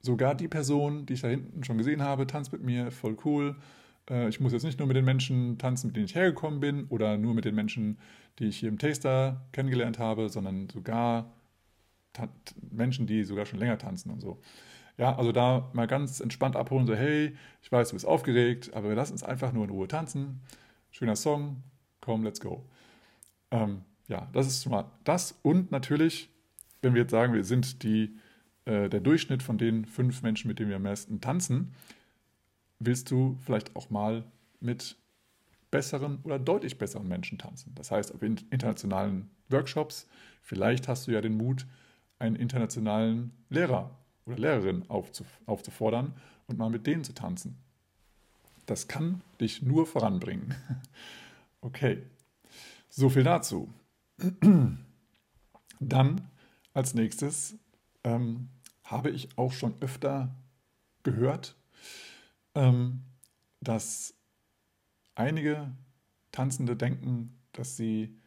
[0.01, 3.55] sogar die Person, die ich da hinten schon gesehen habe, tanzt mit mir, voll cool.
[4.09, 6.85] Äh, ich muss jetzt nicht nur mit den Menschen tanzen, mit denen ich hergekommen bin,
[6.89, 7.97] oder nur mit den Menschen,
[8.39, 11.31] die ich hier im Taster kennengelernt habe, sondern sogar
[12.71, 14.39] Menschen, die sogar schon länger tanzen und so.
[14.97, 18.89] Ja, also da mal ganz entspannt abholen, so hey, ich weiß, du bist aufgeregt, aber
[18.89, 20.41] wir lassen uns einfach nur in Ruhe tanzen.
[20.91, 21.63] Schöner Song,
[21.99, 22.65] komm, let's go.
[23.51, 25.37] Ähm, ja, das ist schon mal das.
[25.41, 26.29] Und natürlich,
[26.81, 28.15] wenn wir jetzt sagen, wir sind die,
[28.65, 31.73] äh, der Durchschnitt von den fünf Menschen, mit denen wir am meisten tanzen,
[32.79, 34.23] willst du vielleicht auch mal
[34.59, 34.97] mit
[35.71, 37.73] besseren oder deutlich besseren Menschen tanzen.
[37.75, 40.07] Das heißt, auf internationalen Workshops,
[40.41, 41.65] vielleicht hast du ja den Mut,
[42.19, 46.13] einen internationalen Lehrer oder Lehrerin aufzufordern
[46.47, 47.57] und mal mit denen zu tanzen.
[48.65, 50.55] Das kann dich nur voranbringen.
[51.61, 52.03] Okay,
[52.89, 53.73] so viel dazu.
[55.79, 56.21] Dann
[56.75, 57.57] als nächstes
[58.03, 58.49] ähm,
[58.83, 60.35] habe ich auch schon öfter
[61.01, 61.55] gehört,
[62.53, 63.01] ähm,
[63.61, 64.13] dass
[65.15, 65.71] einige
[66.31, 68.19] Tanzende denken, dass sie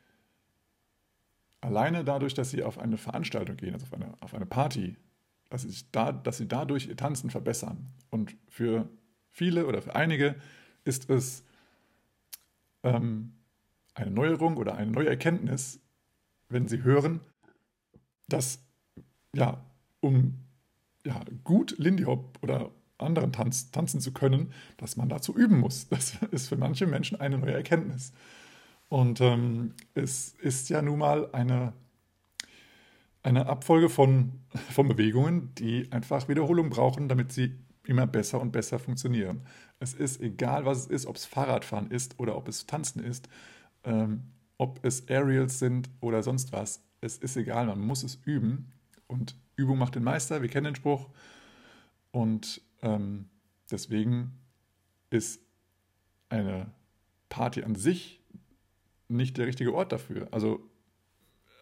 [1.60, 4.96] alleine dadurch, dass sie auf eine Veranstaltung gehen, also auf eine, auf eine Party,
[5.50, 7.92] dass sie, da, dass sie dadurch ihr Tanzen verbessern.
[8.10, 8.88] Und für
[9.30, 10.36] viele oder für einige
[10.84, 11.44] ist es
[12.82, 13.34] ähm,
[13.94, 15.80] eine Neuerung oder eine neue Erkenntnis,
[16.48, 17.20] wenn sie hören,
[18.28, 18.60] dass
[19.34, 19.64] ja,
[20.00, 20.34] um
[21.04, 25.88] ja, gut Lindy Hop oder anderen Tanz, tanzen zu können, dass man dazu üben muss.
[25.88, 28.12] Das ist für manche Menschen eine neue Erkenntnis.
[28.88, 31.72] Und ähm, es ist ja nun mal eine,
[33.22, 38.78] eine Abfolge von, von Bewegungen, die einfach Wiederholung brauchen, damit sie immer besser und besser
[38.78, 39.42] funktionieren.
[39.78, 43.28] Es ist egal, was es ist, ob es Fahrradfahren ist oder ob es Tanzen ist,
[43.84, 44.24] ähm,
[44.58, 46.82] ob es Aerials sind oder sonst was.
[47.00, 48.72] Es ist egal, man muss es üben.
[49.06, 51.08] Und Übung macht den Meister, wir kennen den Spruch.
[52.10, 53.28] Und ähm,
[53.70, 54.32] deswegen
[55.10, 55.40] ist
[56.28, 56.70] eine
[57.28, 58.18] Party an sich
[59.08, 60.28] nicht der richtige Ort dafür.
[60.30, 60.68] Also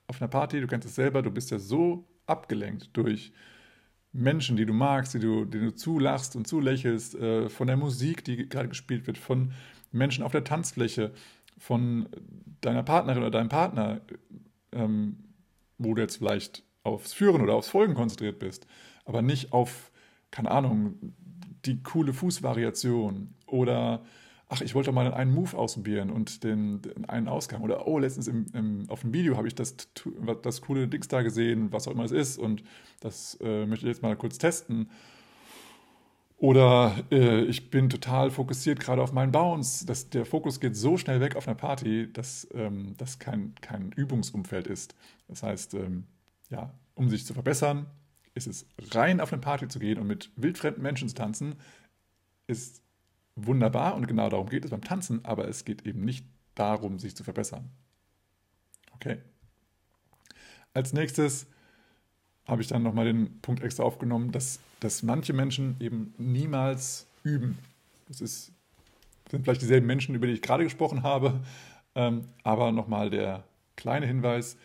[0.08, 3.32] auf einer Party, du kennst es selber, du bist ja so abgelenkt durch
[4.12, 8.24] Menschen, die du magst, die du, die du zulachst und zulächelst, äh, von der Musik,
[8.24, 9.52] die gerade gespielt wird, von
[9.92, 11.12] Menschen auf der Tanzfläche,
[11.58, 12.08] von
[12.60, 14.00] deiner Partnerin oder deinem Partner,
[14.72, 15.16] ähm,
[15.78, 18.66] wo du jetzt vielleicht aufs Führen oder aufs Folgen konzentriert bist,
[19.04, 19.90] aber nicht auf
[20.30, 21.14] keine Ahnung,
[21.64, 24.04] die coole Fußvariation oder
[24.48, 28.28] ach, ich wollte mal einen Move ausprobieren und den, den einen Ausgang oder oh, letztens
[28.28, 29.76] im, im, auf dem Video habe ich das,
[30.42, 32.62] das coole Dings da gesehen, was auch immer es ist und
[33.00, 34.90] das äh, möchte ich jetzt mal kurz testen.
[36.38, 39.86] Oder äh, ich bin total fokussiert gerade auf meinen Bounce.
[39.86, 43.92] Das, der Fokus geht so schnell weg auf einer Party, dass ähm, das kein, kein
[43.92, 44.94] Übungsumfeld ist.
[45.28, 46.04] Das heißt, ähm,
[46.50, 47.86] ja, um sich zu verbessern,
[48.34, 51.54] ist es rein auf eine Party zu gehen und mit wildfremden Menschen zu tanzen,
[52.46, 52.82] ist
[53.34, 57.16] wunderbar und genau darum geht es beim Tanzen, aber es geht eben nicht darum, sich
[57.16, 57.70] zu verbessern.
[58.94, 59.18] Okay.
[60.74, 61.46] Als nächstes
[62.46, 67.58] habe ich dann nochmal den Punkt extra aufgenommen, dass, dass manche Menschen eben niemals üben.
[68.08, 68.52] Das ist,
[69.30, 71.40] sind vielleicht dieselben Menschen, über die ich gerade gesprochen habe,
[71.94, 74.56] ähm, aber nochmal der kleine Hinweis,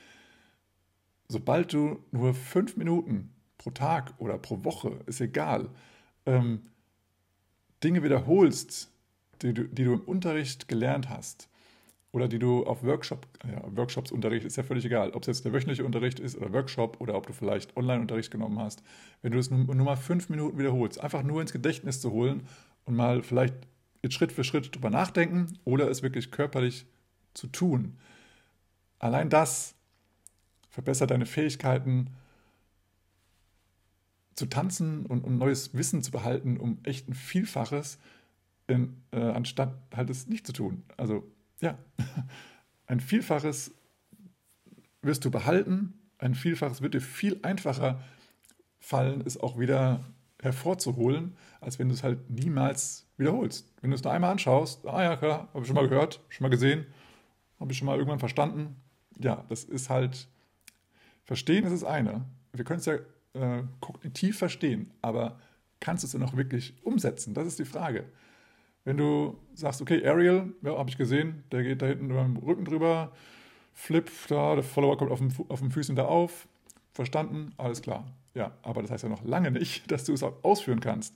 [1.27, 5.69] sobald du nur fünf Minuten pro Tag oder pro Woche, ist egal,
[6.25, 6.61] ähm,
[7.83, 8.91] Dinge wiederholst,
[9.41, 11.50] die du, die du im Unterricht gelernt hast
[12.11, 15.45] oder die du auf Workshop, ja, Workshops Unterricht ist ja völlig egal, ob es jetzt
[15.45, 18.83] der wöchentliche Unterricht ist oder Workshop oder ob du vielleicht Online-Unterricht genommen hast,
[19.21, 22.47] wenn du das nur, nur mal fünf Minuten wiederholst, einfach nur ins Gedächtnis zu holen
[22.85, 23.55] und mal vielleicht
[24.03, 26.85] jetzt Schritt für Schritt drüber nachdenken oder es wirklich körperlich
[27.33, 27.97] zu tun.
[28.99, 29.75] Allein das
[30.69, 32.09] verbessert deine Fähigkeiten,
[34.35, 37.99] zu tanzen und um neues Wissen zu behalten, um echt ein Vielfaches,
[38.67, 40.83] in, äh, anstatt halt es nicht zu tun.
[40.97, 41.23] Also
[41.61, 41.77] ja,
[42.87, 43.73] ein Vielfaches
[45.01, 48.03] wirst du behalten, ein Vielfaches wird dir viel einfacher
[48.79, 50.03] fallen, es auch wieder
[50.41, 53.71] hervorzuholen, als wenn du es halt niemals wiederholst.
[53.81, 56.43] Wenn du es nur einmal anschaust, ah ja, klar, habe ich schon mal gehört, schon
[56.43, 56.85] mal gesehen,
[57.59, 58.75] habe ich schon mal irgendwann verstanden.
[59.19, 60.27] Ja, das ist halt,
[61.23, 62.25] verstehen ist das eine.
[62.53, 62.95] Wir können es ja
[63.33, 65.39] äh, kognitiv verstehen, aber
[65.79, 67.33] kannst du es dann auch wirklich umsetzen?
[67.33, 68.05] Das ist die Frage.
[68.83, 72.37] Wenn du sagst, okay, Ariel, ja, habe ich gesehen, der geht da hinten über den
[72.37, 73.11] Rücken drüber,
[73.73, 76.47] Flip, da, der Follower kommt auf, dem, auf den Füßen da auf,
[76.93, 78.05] verstanden, alles klar.
[78.33, 81.15] Ja, aber das heißt ja noch lange nicht, dass du es auch ausführen kannst.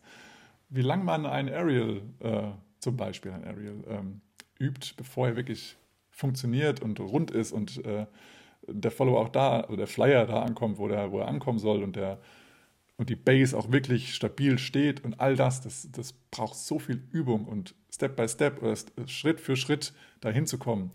[0.70, 2.44] Wie lange man ein Ariel, äh,
[2.80, 4.22] zum Beispiel ein Ariel, ähm,
[4.60, 5.78] übt, bevor er wirklich
[6.12, 8.06] funktioniert und rund ist und äh,
[8.68, 11.84] der Follower auch da, also der Flyer da ankommt, wo, der, wo er ankommen soll
[11.84, 12.20] und, der,
[12.98, 17.04] und die Base auch wirklich stabil steht und all das, das, das braucht so viel
[17.12, 18.76] Übung und Step by Step oder
[19.08, 20.92] Schritt für Schritt dahin zu kommen.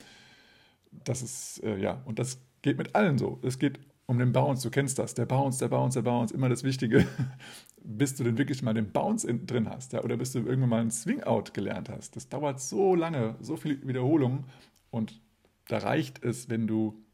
[0.90, 3.38] Das ist, äh, ja, und das geht mit allen so.
[3.42, 6.48] Es geht um den Bounce, du kennst das, der Bounce, der Bounce, der Bounce, immer
[6.48, 7.06] das Wichtige,
[7.84, 10.68] bis du denn wirklich mal den Bounce in, drin hast, ja, oder bis du irgendwann
[10.68, 12.16] mal einen Swing-Out gelernt hast.
[12.16, 14.46] Das dauert so lange, so viel Wiederholung
[14.90, 15.20] und
[15.68, 17.04] da reicht es, wenn du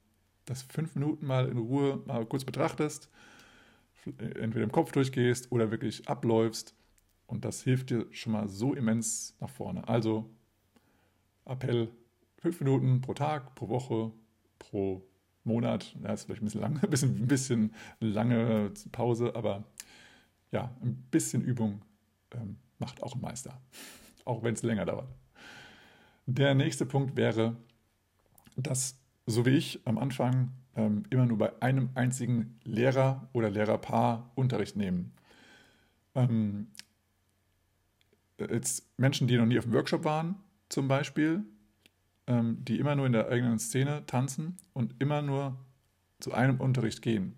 [0.46, 3.10] das fünf Minuten mal in Ruhe mal kurz betrachtest,
[4.06, 6.74] entweder im Kopf durchgehst oder wirklich abläufst
[7.26, 9.86] und das hilft dir schon mal so immens nach vorne.
[9.88, 10.30] Also
[11.44, 11.88] Appell,
[12.38, 14.12] fünf Minuten pro Tag, pro Woche,
[14.58, 15.02] pro
[15.44, 15.96] Monat.
[16.02, 19.64] Ja, ist vielleicht ein bisschen, lang, ein bisschen, ein bisschen lange Pause, aber
[20.52, 21.82] ja, ein bisschen Übung
[22.32, 23.60] ähm, macht auch ein Meister,
[24.24, 25.08] auch wenn es länger dauert.
[26.26, 27.56] Der nächste Punkt wäre,
[28.56, 34.30] dass, so wie ich am Anfang, ähm, immer nur bei einem einzigen Lehrer oder Lehrerpaar
[34.34, 35.12] Unterricht nehmen.
[36.14, 36.68] Ähm,
[38.38, 40.36] jetzt Menschen, die noch nie auf dem Workshop waren,
[40.68, 41.44] zum Beispiel,
[42.26, 45.56] ähm, die immer nur in der eigenen Szene tanzen und immer nur
[46.20, 47.36] zu einem Unterricht gehen.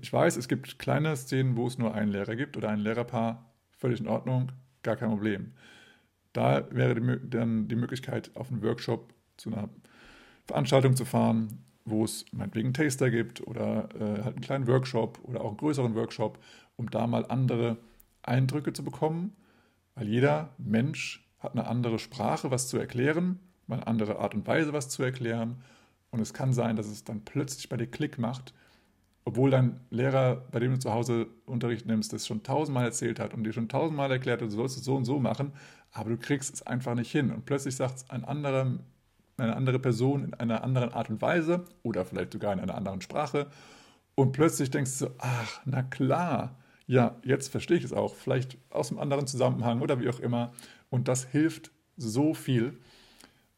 [0.00, 3.52] Ich weiß, es gibt kleine Szenen, wo es nur einen Lehrer gibt oder ein Lehrerpaar,
[3.70, 4.50] völlig in Ordnung,
[4.82, 5.52] gar kein Problem.
[6.32, 9.68] Da wäre die, dann die Möglichkeit, auf einen Workshop zu einer
[10.46, 15.18] Veranstaltung zu fahren, wo es meinetwegen einen Taster gibt oder äh, halt einen kleinen Workshop
[15.22, 16.38] oder auch einen größeren Workshop,
[16.76, 17.76] um da mal andere
[18.22, 19.36] Eindrücke zu bekommen,
[19.94, 24.72] weil jeder Mensch hat eine andere Sprache, was zu erklären, eine andere Art und Weise,
[24.72, 25.62] was zu erklären.
[26.10, 28.54] Und es kann sein, dass es dann plötzlich bei dir Klick macht,
[29.24, 33.34] obwohl dein Lehrer, bei dem du zu Hause Unterricht nimmst, das schon tausendmal erzählt hat
[33.34, 35.52] und dir schon tausendmal erklärt hat, du sollst es so und so machen,
[35.92, 37.30] aber du kriegst es einfach nicht hin.
[37.30, 38.78] Und plötzlich sagt es ein anderer,
[39.38, 43.00] eine andere Person in einer anderen Art und Weise oder vielleicht sogar in einer anderen
[43.00, 43.46] Sprache.
[44.14, 48.90] Und plötzlich denkst du, ach, na klar, ja, jetzt verstehe ich es auch, vielleicht aus
[48.90, 50.52] einem anderen Zusammenhang oder wie auch immer.
[50.90, 52.78] Und das hilft so viel.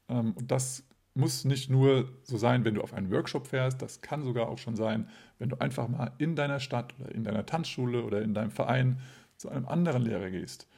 [0.08, 4.00] Ähm, und das muss nicht nur so sein, wenn du auf einen Workshop fährst, das
[4.00, 7.46] kann sogar auch schon sein, wenn du einfach mal in deiner Stadt oder in deiner
[7.46, 9.00] Tanzschule oder in deinem Verein
[9.36, 10.68] zu einem anderen Lehrer gehst.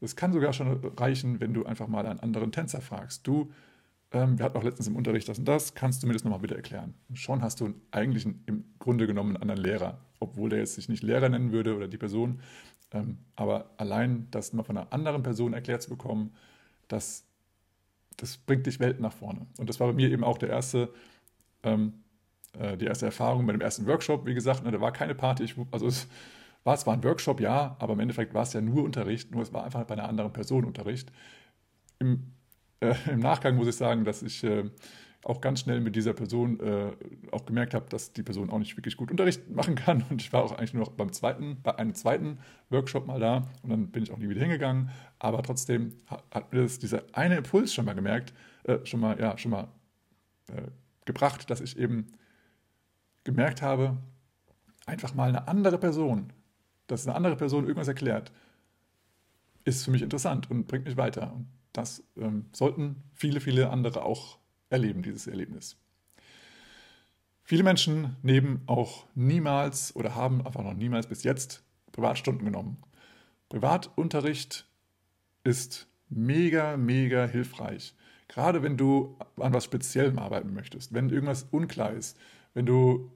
[0.00, 3.26] Das kann sogar schon reichen, wenn du einfach mal einen anderen Tänzer fragst.
[3.26, 3.52] Du,
[4.12, 6.42] ähm, wir hatten auch letztens im Unterricht das und das, kannst du mir das nochmal
[6.42, 6.94] wieder erklären?
[7.14, 10.88] schon hast du eigentlich einen, im Grunde genommen einen anderen Lehrer, obwohl der jetzt sich
[10.88, 12.40] nicht Lehrer nennen würde oder die Person.
[12.92, 16.34] Ähm, aber allein das mal von einer anderen Person erklärt zu bekommen,
[16.88, 17.24] das
[18.16, 19.46] das bringt dich Welt nach vorne.
[19.58, 20.92] Und das war bei mir eben auch der erste,
[21.62, 21.94] ähm,
[22.58, 24.26] äh, die erste Erfahrung bei dem ersten Workshop.
[24.26, 25.44] Wie gesagt, ne, da war keine Party.
[25.44, 26.08] Ich, also es
[26.64, 29.52] war zwar ein Workshop, ja, aber im Endeffekt war es ja nur Unterricht, nur es
[29.52, 31.10] war einfach bei einer anderen Person Unterricht.
[31.98, 32.32] Im,
[32.82, 34.64] äh, im Nachgang muss ich sagen, dass ich äh,
[35.24, 36.90] auch ganz schnell mit dieser Person äh,
[37.30, 40.04] auch gemerkt habe, dass die Person auch nicht wirklich gut Unterricht machen kann.
[40.10, 42.38] Und ich war auch eigentlich nur noch beim zweiten, bei einem zweiten
[42.70, 44.90] Workshop mal da und dann bin ich auch nie wieder hingegangen.
[45.18, 49.38] Aber trotzdem hat, mir das dieser eine Impuls schon mal gemerkt, äh, schon mal, ja,
[49.38, 49.68] schon mal
[50.48, 50.62] äh,
[51.04, 52.08] gebracht, dass ich eben
[53.24, 53.96] gemerkt habe,
[54.86, 56.32] einfach mal eine andere Person,
[56.88, 58.32] dass eine andere Person irgendwas erklärt,
[59.64, 61.32] ist für mich interessant und bringt mich weiter.
[61.32, 64.38] Und das ähm, sollten viele, viele andere auch
[64.70, 65.76] erleben dieses Erlebnis.
[67.44, 72.78] Viele Menschen nehmen auch niemals oder haben einfach noch niemals bis jetzt Privatstunden genommen.
[73.48, 74.66] Privatunterricht
[75.44, 77.94] ist mega, mega hilfreich.
[78.28, 82.16] Gerade wenn du an was Speziellem arbeiten möchtest, wenn irgendwas unklar ist,
[82.54, 83.10] wenn du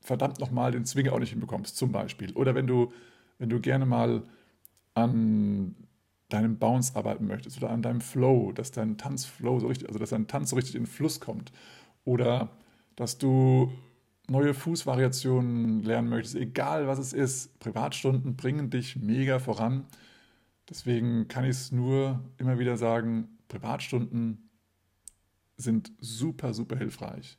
[0.00, 2.32] verdammt nochmal den Zwinger auch nicht hinbekommst, zum Beispiel.
[2.32, 2.92] Oder wenn du,
[3.38, 4.22] wenn du gerne mal
[4.94, 5.74] an
[6.32, 10.10] deinem Bounce arbeiten möchtest oder an deinem Flow, dass dein Tanzflow so richtig, also dass
[10.10, 11.52] dein Tanz so richtig in den Fluss kommt.
[12.04, 12.50] Oder
[12.96, 13.72] dass du
[14.28, 17.58] neue Fußvariationen lernen möchtest, egal was es ist.
[17.60, 19.84] Privatstunden bringen dich mega voran.
[20.68, 24.48] Deswegen kann ich es nur immer wieder sagen, Privatstunden
[25.56, 27.36] sind super, super hilfreich.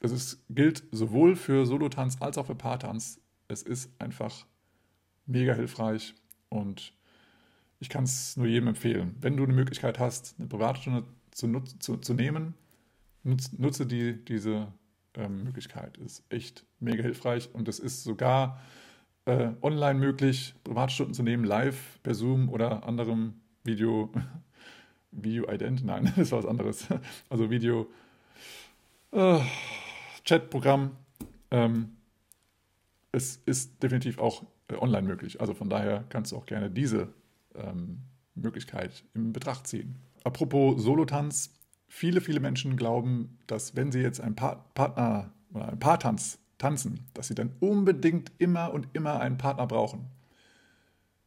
[0.00, 3.20] Das ist, gilt sowohl für Solotanz als auch für Paartanz.
[3.48, 4.46] Es ist einfach
[5.26, 6.14] mega hilfreich
[6.48, 6.94] und
[7.80, 9.16] ich kann es nur jedem empfehlen.
[9.20, 12.54] Wenn du eine Möglichkeit hast, eine Privatstunde zu, zu, zu nehmen,
[13.24, 14.68] nutze, nutze die, diese
[15.14, 15.96] ähm, Möglichkeit.
[15.96, 18.60] Ist echt mega hilfreich und es ist sogar
[19.24, 24.12] äh, online möglich, Privatstunden zu nehmen, live per Zoom oder anderem Video,
[25.10, 26.86] Video-Ident, nein, das ist was anderes.
[27.30, 27.90] Also Video,
[29.12, 29.40] äh,
[30.24, 30.92] Chat-Programm.
[31.50, 31.96] Ähm,
[33.12, 35.40] es ist definitiv auch äh, online möglich.
[35.40, 37.08] Also von daher kannst du auch gerne diese
[37.54, 38.02] ähm,
[38.34, 39.96] Möglichkeit in Betracht ziehen.
[40.24, 41.54] Apropos Solotanz,
[41.88, 47.06] viele, viele Menschen glauben, dass wenn sie jetzt einen pa Partner oder einen Paartanz tanzen,
[47.14, 50.06] dass sie dann unbedingt immer und immer einen Partner brauchen.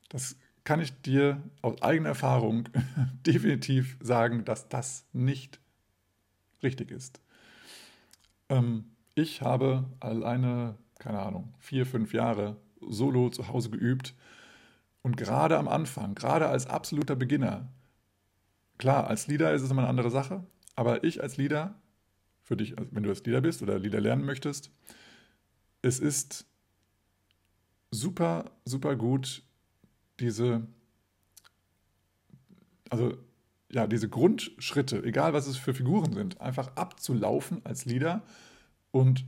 [0.09, 2.69] Das kann ich dir aus eigener Erfahrung
[3.25, 5.59] definitiv sagen, dass das nicht
[6.61, 7.19] richtig ist.
[8.49, 14.15] Ähm, ich habe alleine, keine Ahnung, vier, fünf Jahre solo zu Hause geübt.
[15.03, 17.69] Und gerade am Anfang, gerade als absoluter Beginner,
[18.77, 20.43] klar, als Leader ist es immer eine andere Sache,
[20.75, 21.75] aber ich als Leader,
[22.41, 24.71] für dich, also wenn du als Leader bist oder Leader lernen möchtest,
[25.81, 26.45] es ist
[27.91, 29.43] super, super gut,
[30.19, 30.65] diese,
[32.89, 33.17] also
[33.71, 38.21] ja, diese Grundschritte, egal was es für Figuren sind, einfach abzulaufen als Leader
[38.91, 39.25] und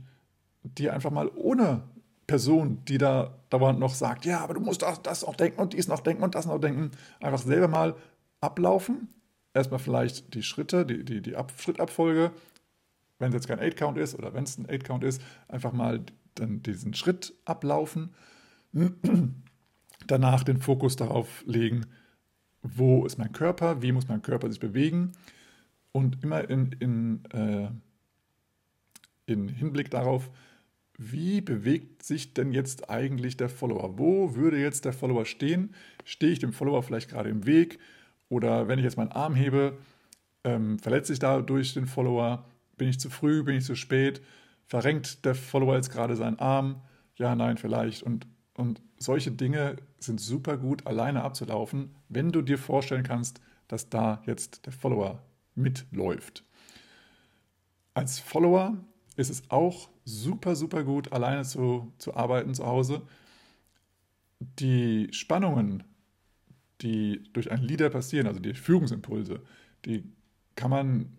[0.62, 1.82] dir einfach mal ohne
[2.26, 5.72] Person, die da dauernd noch sagt, ja, aber du musst das, das auch denken und
[5.72, 7.94] dies noch denken und das noch denken, einfach selber mal
[8.40, 9.08] ablaufen.
[9.54, 12.32] Erstmal vielleicht die Schritte, die, die, die Ab Schrittabfolge,
[13.18, 16.02] wenn es jetzt kein 8-Count ist oder wenn es ein 8-Count ist, einfach mal
[16.34, 18.14] dann diesen Schritt ablaufen.
[20.06, 21.86] Danach den Fokus darauf legen,
[22.62, 25.12] wo ist mein Körper, wie muss mein Körper sich bewegen
[25.92, 27.68] und immer in, in, äh,
[29.24, 30.30] in Hinblick darauf,
[30.98, 33.98] wie bewegt sich denn jetzt eigentlich der Follower?
[33.98, 35.74] Wo würde jetzt der Follower stehen?
[36.04, 37.78] Stehe ich dem Follower vielleicht gerade im Weg?
[38.28, 39.78] Oder wenn ich jetzt meinen Arm hebe,
[40.44, 42.46] ähm, verletze ich dadurch den Follower?
[42.76, 43.42] Bin ich zu früh?
[43.42, 44.22] Bin ich zu spät?
[44.66, 46.82] Verrenkt der Follower jetzt gerade seinen Arm?
[47.16, 48.02] Ja, nein, vielleicht.
[48.02, 48.26] Und
[48.56, 54.22] und solche Dinge sind super gut alleine abzulaufen, wenn du dir vorstellen kannst, dass da
[54.24, 55.22] jetzt der Follower
[55.54, 56.44] mitläuft.
[57.92, 58.76] Als Follower
[59.16, 63.02] ist es auch super, super gut, alleine zu, zu arbeiten zu Hause.
[64.40, 65.82] Die Spannungen,
[66.80, 69.42] die durch einen Leader passieren, also die Führungsimpulse,
[69.84, 70.04] die
[70.54, 71.18] kann man,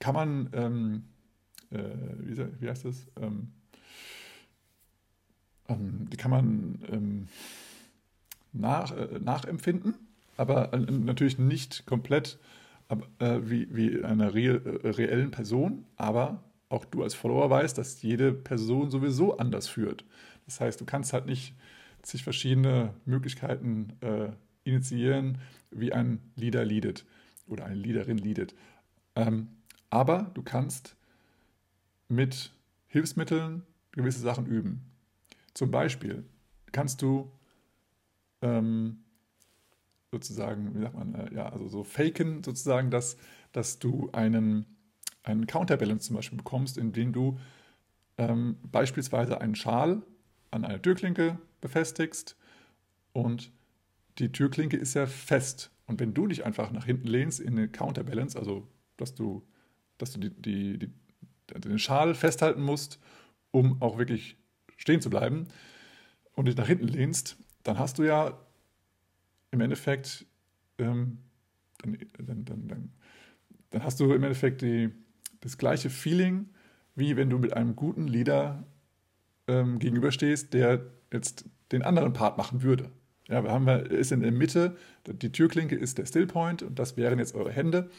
[0.00, 1.04] kann man ähm,
[1.70, 1.78] äh,
[2.18, 3.06] wie, wie, heißt das?
[3.20, 3.52] Ähm,
[5.68, 7.28] ähm, die kann man ähm,
[8.52, 9.94] nach, äh, nachempfinden,
[10.36, 12.38] aber äh, natürlich nicht komplett
[13.18, 18.00] äh, wie, wie einer re äh, reellen Person, aber auch du als Follower weißt, dass
[18.00, 20.04] jede Person sowieso anders führt.
[20.46, 21.54] Das heißt, du kannst halt nicht
[22.02, 24.30] sich verschiedene Möglichkeiten äh,
[24.64, 25.38] initiieren,
[25.70, 27.04] wie ein Leader leadet
[27.46, 28.54] oder eine Leaderin leadet.
[29.16, 29.48] Ähm,
[29.90, 30.96] aber du kannst
[32.08, 32.52] mit
[32.86, 34.82] Hilfsmitteln gewisse Sachen üben.
[35.52, 36.24] Zum Beispiel
[36.72, 37.30] kannst du
[38.42, 39.04] ähm,
[40.10, 43.16] sozusagen, wie sagt man, äh, ja, also so faken sozusagen, dass,
[43.52, 44.66] dass du einen,
[45.22, 47.38] einen Counterbalance zum Beispiel bekommst, indem du
[48.18, 50.02] ähm, beispielsweise einen Schal
[50.50, 52.36] an eine Türklinke befestigst
[53.12, 53.52] und
[54.18, 55.70] die Türklinke ist ja fest.
[55.86, 59.46] Und wenn du dich einfach nach hinten lehnst in eine Counterbalance, also dass du,
[59.98, 60.90] dass du die, die, die,
[61.60, 62.98] den Schal festhalten musst,
[63.50, 64.36] um auch wirklich
[64.76, 65.48] stehen zu bleiben
[66.32, 68.38] und dich nach hinten lehnst, dann hast du ja
[69.50, 70.26] im Endeffekt,
[70.78, 71.18] ähm,
[71.78, 72.92] dann, dann, dann,
[73.70, 74.90] dann, hast du im Endeffekt die,
[75.40, 76.48] das gleiche Feeling,
[76.94, 78.64] wie wenn du mit einem guten Leader
[79.48, 82.90] ähm, gegenüberstehst, der jetzt den anderen Part machen würde.
[83.28, 84.76] Ja, wir haben ist in der Mitte,
[85.06, 87.90] die Türklinke ist der Stillpoint und das wären jetzt eure Hände.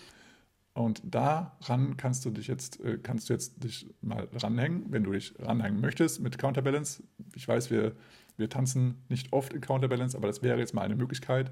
[0.74, 5.12] Und daran kannst du dich jetzt, äh, kannst du jetzt dich mal ranhängen, wenn du
[5.12, 7.04] dich ranhängen möchtest mit Counterbalance.
[7.36, 7.94] Ich weiß, wir,
[8.38, 11.52] wir tanzen nicht oft in Counterbalance, aber das wäre jetzt mal eine Möglichkeit,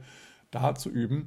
[0.52, 1.26] da zu üben.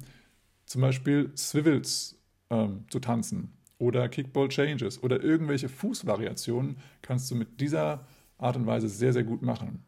[0.65, 7.59] Zum Beispiel Swivels ähm, zu tanzen oder Kickball Changes oder irgendwelche Fußvariationen kannst du mit
[7.59, 8.07] dieser
[8.37, 9.83] Art und Weise sehr, sehr gut machen.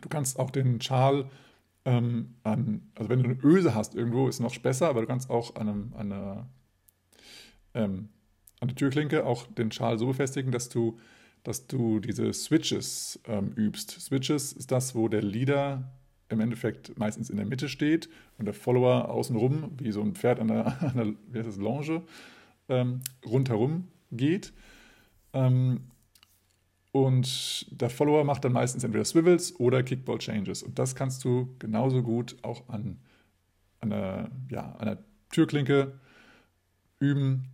[0.00, 1.30] Du kannst auch den Schal
[1.84, 5.30] ähm, an, also wenn du eine Öse hast irgendwo, ist noch besser, aber du kannst
[5.30, 6.48] auch an, einem, an einer
[7.74, 8.08] ähm,
[8.60, 10.98] an der Türklinke auch den Schal so befestigen, dass du,
[11.42, 13.90] dass du diese Switches ähm, übst.
[13.90, 15.92] Switches ist das, wo der Leader
[16.30, 18.08] im Endeffekt meistens in der Mitte steht
[18.38, 21.56] und der Follower außenrum, wie so ein Pferd an der, an der wie heißt das,
[21.58, 22.02] Longe,
[22.68, 24.52] ähm, rundherum geht.
[25.32, 25.80] Ähm,
[26.92, 30.62] und der Follower macht dann meistens entweder Swivels oder Kickball Changes.
[30.62, 33.00] Und das kannst du genauso gut auch an,
[33.82, 34.98] der, ja, an
[35.30, 35.98] Türklinke
[37.00, 37.48] üben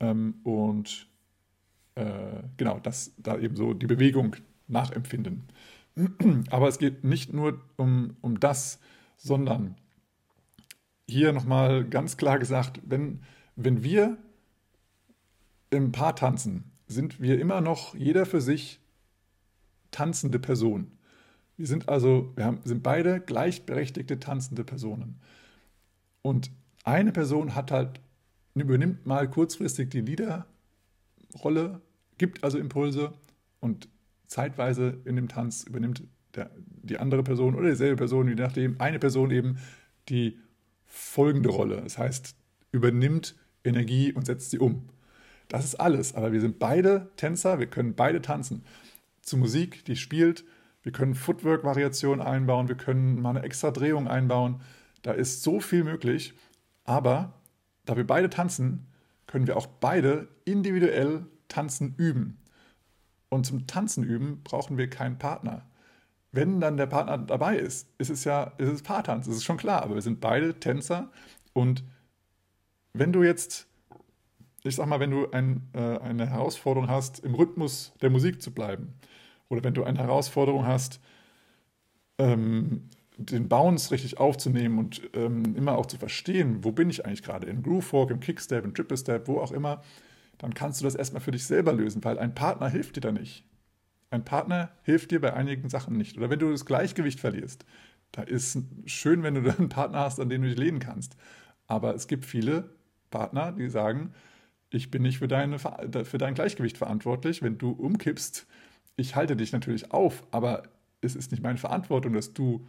[0.00, 1.08] ähm, und
[1.94, 4.36] äh, genau, das da eben so die Bewegung
[4.68, 5.44] nachempfinden.
[6.50, 8.80] Aber es geht nicht nur um, um das,
[9.16, 9.76] sondern
[11.08, 13.20] hier nochmal ganz klar gesagt, wenn,
[13.56, 14.16] wenn wir
[15.70, 18.80] im Paar tanzen, sind wir immer noch jeder für sich
[19.90, 20.92] tanzende Person.
[21.56, 25.18] Wir sind also, wir haben, sind beide gleichberechtigte tanzende Personen.
[26.22, 26.50] Und
[26.84, 28.00] eine Person hat halt
[28.54, 31.80] übernimmt mal kurzfristig die Leaderrolle,
[32.18, 33.12] gibt also Impulse
[33.60, 33.88] und
[34.26, 36.02] zeitweise in dem Tanz übernimmt
[36.34, 36.50] der,
[36.82, 39.58] die andere Person oder dieselbe Person, je nachdem, eine Person eben
[40.08, 40.38] die
[40.84, 41.80] folgende Rolle.
[41.82, 42.34] Das heißt,
[42.72, 43.34] übernimmt
[43.66, 44.88] Energie und setzt sie um.
[45.48, 46.14] Das ist alles.
[46.14, 48.64] Aber wir sind beide Tänzer, wir können beide tanzen.
[49.22, 50.44] Zu Musik, die spielt,
[50.82, 54.60] wir können Footwork-Variationen einbauen, wir können mal eine extra Drehung einbauen.
[55.02, 56.34] Da ist so viel möglich.
[56.84, 57.34] Aber
[57.84, 58.86] da wir beide tanzen,
[59.26, 62.38] können wir auch beide individuell tanzen üben.
[63.28, 65.66] Und zum Tanzen üben brauchen wir keinen Partner.
[66.32, 69.56] Wenn dann der Partner dabei ist, ist es ja ist es Paartanz, das ist schon
[69.56, 69.82] klar.
[69.82, 71.10] Aber wir sind beide Tänzer
[71.52, 71.82] und
[72.98, 73.66] wenn du jetzt,
[74.62, 78.52] ich sag mal, wenn du ein, äh, eine Herausforderung hast, im Rhythmus der Musik zu
[78.52, 78.94] bleiben,
[79.48, 81.00] oder wenn du eine Herausforderung hast,
[82.18, 82.88] ähm,
[83.18, 87.46] den Bounce richtig aufzunehmen und ähm, immer auch zu verstehen, wo bin ich eigentlich gerade,
[87.46, 89.82] im Groove Fork, im Kickstep, im Triple Step, wo auch immer,
[90.38, 93.12] dann kannst du das erstmal für dich selber lösen, weil ein Partner hilft dir da
[93.12, 93.44] nicht.
[94.10, 96.18] Ein Partner hilft dir bei einigen Sachen nicht.
[96.18, 97.64] Oder wenn du das Gleichgewicht verlierst,
[98.12, 101.16] da ist schön, wenn du einen Partner hast, an den du dich lehnen kannst.
[101.66, 102.75] Aber es gibt viele
[103.16, 104.12] Partner, die sagen,
[104.68, 107.40] ich bin nicht für, deine, für dein Gleichgewicht verantwortlich.
[107.40, 108.46] Wenn du umkippst,
[108.96, 110.64] ich halte dich natürlich auf, aber
[111.00, 112.66] es ist nicht meine Verantwortung, dass du,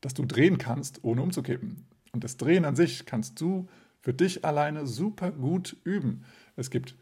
[0.00, 1.86] dass du drehen kannst, ohne umzukippen.
[2.12, 3.68] Und das Drehen an sich kannst du
[4.00, 6.24] für dich alleine super gut üben.
[6.56, 6.96] Es gibt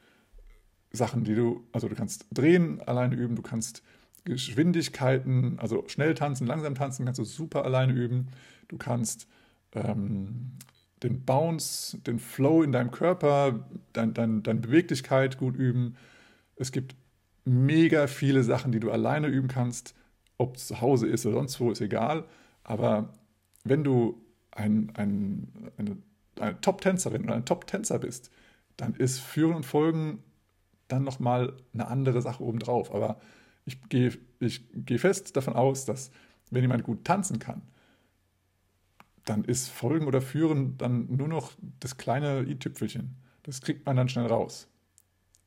[0.91, 3.83] Sachen, die du, also du kannst drehen alleine üben, du kannst
[4.25, 8.29] Geschwindigkeiten, also schnell tanzen, langsam tanzen, kannst du super alleine üben.
[8.69, 9.27] Du kannst
[9.73, 10.53] ähm,
[11.03, 15.97] den Bounce, den Flow in deinem Körper, dein, dein, deine Beweglichkeit gut üben.
[16.57, 16.97] Es gibt
[17.45, 19.95] mega viele Sachen, die du alleine üben kannst.
[20.39, 22.25] Ob es zu Hause ist oder sonst wo, ist egal.
[22.65, 23.13] Aber
[23.65, 24.23] wenn du
[24.53, 25.97] ein, ein, eine,
[26.41, 28.31] eine Top-Tänzerin oder ein Top-Tänzer bist,
[28.77, 30.23] dann ist Führen und Folgen
[30.89, 32.95] dann nochmal eine andere Sache obendrauf.
[32.95, 33.21] Aber
[33.65, 36.11] ich gehe ich geh fest davon aus, dass
[36.51, 37.63] wenn jemand gut tanzen kann,
[39.29, 43.17] dann ist Folgen oder Führen dann nur noch das kleine i-Tüpfelchen.
[43.43, 44.69] Das kriegt man dann schnell raus.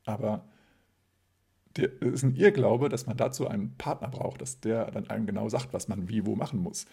[0.04, 0.44] Aber
[1.76, 5.48] es ist ein Irrglaube, dass man dazu einen Partner braucht, dass der dann einem genau
[5.48, 6.86] sagt, was man wie wo machen muss.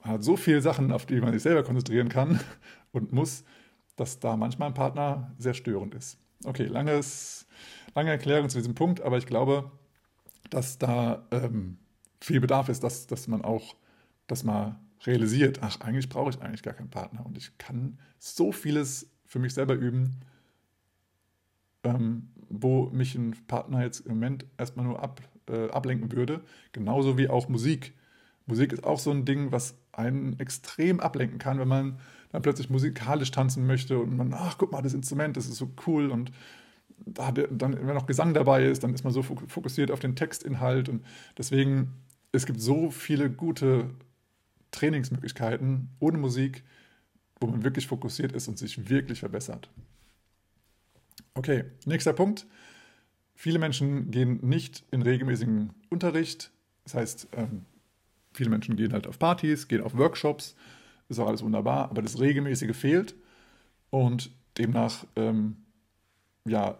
[0.00, 2.40] Man hat so viele Sachen, auf die man sich selber konzentrieren kann
[2.92, 3.44] und muss,
[3.96, 6.18] dass da manchmal ein Partner sehr störend ist.
[6.44, 7.46] Okay, langes,
[7.94, 9.72] lange Erklärung zu diesem Punkt, aber ich glaube,
[10.50, 11.78] dass da ähm,
[12.20, 13.74] viel Bedarf ist, dass, dass man auch
[14.28, 18.52] das mal realisiert, ach, eigentlich brauche ich eigentlich gar keinen Partner und ich kann so
[18.52, 20.20] vieles für mich selber üben,
[21.84, 26.40] ähm, wo mich ein Partner jetzt im Moment erstmal nur ab, äh, ablenken würde.
[26.72, 27.94] Genauso wie auch Musik.
[28.46, 32.70] Musik ist auch so ein Ding, was einen extrem ablenken kann, wenn man dann plötzlich
[32.70, 36.32] musikalisch tanzen möchte und man, ach, guck mal, das Instrument, das ist so cool und
[37.04, 40.88] da dann, wenn noch Gesang dabei ist, dann ist man so fokussiert auf den Textinhalt
[40.88, 41.04] und
[41.36, 41.94] deswegen,
[42.32, 43.90] es gibt so viele gute
[44.70, 46.64] Trainingsmöglichkeiten ohne Musik,
[47.40, 49.70] wo man wirklich fokussiert ist und sich wirklich verbessert.
[51.34, 52.46] Okay, nächster Punkt.
[53.34, 56.50] Viele Menschen gehen nicht in regelmäßigen Unterricht.
[56.84, 57.64] Das heißt, ähm,
[58.32, 60.56] viele Menschen gehen halt auf Partys, gehen auf Workshops,
[61.08, 63.14] ist auch alles wunderbar, aber das Regelmäßige fehlt.
[63.90, 65.56] Und demnach, ähm,
[66.44, 66.78] ja,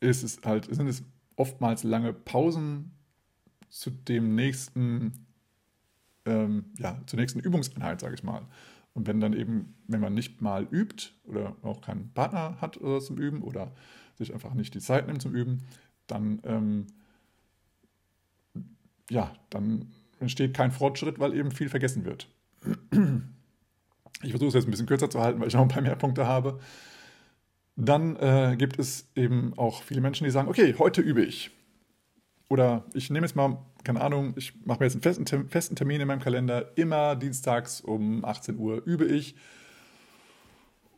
[0.00, 1.02] ist es halt, sind es
[1.34, 2.92] oftmals lange Pausen
[3.68, 5.25] zu dem nächsten,
[6.26, 8.42] ähm, ja, zur nächsten Übungseinheit, sage ich mal.
[8.94, 13.00] Und wenn dann eben, wenn man nicht mal übt oder auch keinen Partner hat oder
[13.00, 13.72] zum Üben oder
[14.16, 15.64] sich einfach nicht die Zeit nimmt zum Üben,
[16.06, 16.86] dann, ähm,
[19.10, 22.28] ja, dann entsteht kein Fortschritt, weil eben viel vergessen wird.
[24.22, 25.94] Ich versuche es jetzt ein bisschen kürzer zu halten, weil ich noch ein paar mehr
[25.94, 26.58] Punkte habe.
[27.76, 31.50] Dann äh, gibt es eben auch viele Menschen, die sagen, okay, heute übe ich.
[32.48, 36.00] Oder ich nehme jetzt mal, keine Ahnung, ich mache mir jetzt einen festen, festen Termin
[36.00, 36.76] in meinem Kalender.
[36.76, 39.34] Immer dienstags um 18 Uhr übe ich.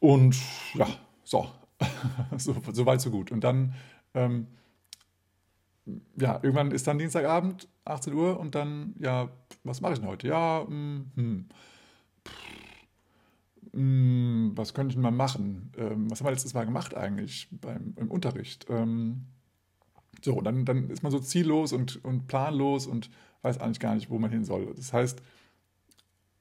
[0.00, 0.36] Und
[0.74, 0.86] ja,
[1.24, 1.48] so,
[2.36, 3.32] so, so weit, so gut.
[3.32, 3.74] Und dann,
[4.14, 4.46] ähm,
[6.16, 9.30] ja, irgendwann ist dann Dienstagabend, 18 Uhr, und dann, ja,
[9.64, 10.28] was mache ich denn heute?
[10.28, 11.48] Ja, hm, hm.
[13.72, 15.72] Hm, was könnte ich denn mal machen?
[15.76, 18.66] Ähm, was haben wir letztes Mal gemacht eigentlich beim, im Unterricht?
[18.68, 19.26] Ähm,
[20.24, 23.10] so, dann, dann ist man so ziellos und, und planlos und
[23.42, 24.72] weiß eigentlich gar nicht, wo man hin soll.
[24.74, 25.22] Das heißt,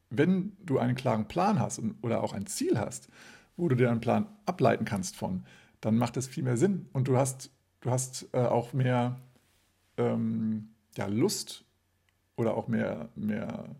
[0.09, 3.09] wenn du einen klaren Plan hast und, oder auch ein Ziel hast,
[3.55, 5.43] wo du dir einen Plan ableiten kannst von,
[5.81, 7.51] dann macht das viel mehr Sinn und du hast,
[7.81, 9.19] du hast äh, auch mehr
[9.97, 11.65] ähm, ja, Lust
[12.35, 13.75] oder auch mehr, mehr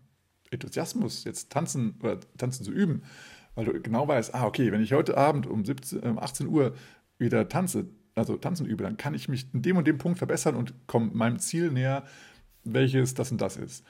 [0.50, 3.02] Enthusiasmus, jetzt tanzen oder tanzen zu üben,
[3.54, 6.74] weil du genau weißt, ah, okay, wenn ich heute Abend um 17, 18 ähm, Uhr
[7.18, 7.86] wieder tanze,
[8.18, 11.10] also tanzen übe, dann kann ich mich in dem und dem Punkt verbessern und komme
[11.12, 12.04] meinem Ziel näher,
[12.64, 13.84] welches das und das ist.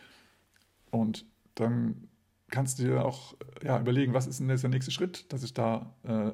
[0.90, 2.08] Und dann
[2.50, 5.54] kannst du dir auch ja, überlegen, was ist denn jetzt der nächste Schritt, dass ich
[5.54, 6.30] da äh,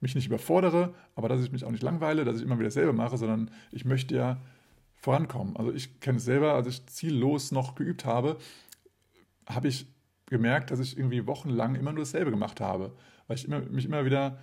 [0.00, 2.92] mich nicht überfordere, aber dass ich mich auch nicht langweile, dass ich immer wieder dasselbe
[2.92, 4.40] mache, sondern ich möchte ja
[4.94, 5.56] vorankommen.
[5.56, 8.38] Also ich kenne es selber, als ich ziellos noch geübt habe,
[9.48, 9.86] habe ich
[10.26, 12.92] gemerkt, dass ich irgendwie wochenlang immer nur dasselbe gemacht habe,
[13.26, 14.38] weil ich immer, mich immer wieder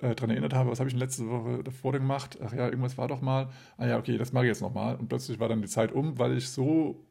[0.00, 2.38] äh, daran erinnert habe, was habe ich in letzter Woche davor gemacht?
[2.42, 3.50] Ach ja, irgendwas war doch mal.
[3.76, 4.96] Ah ja, okay, das mache ich jetzt nochmal.
[4.96, 7.06] Und plötzlich war dann die Zeit um, weil ich so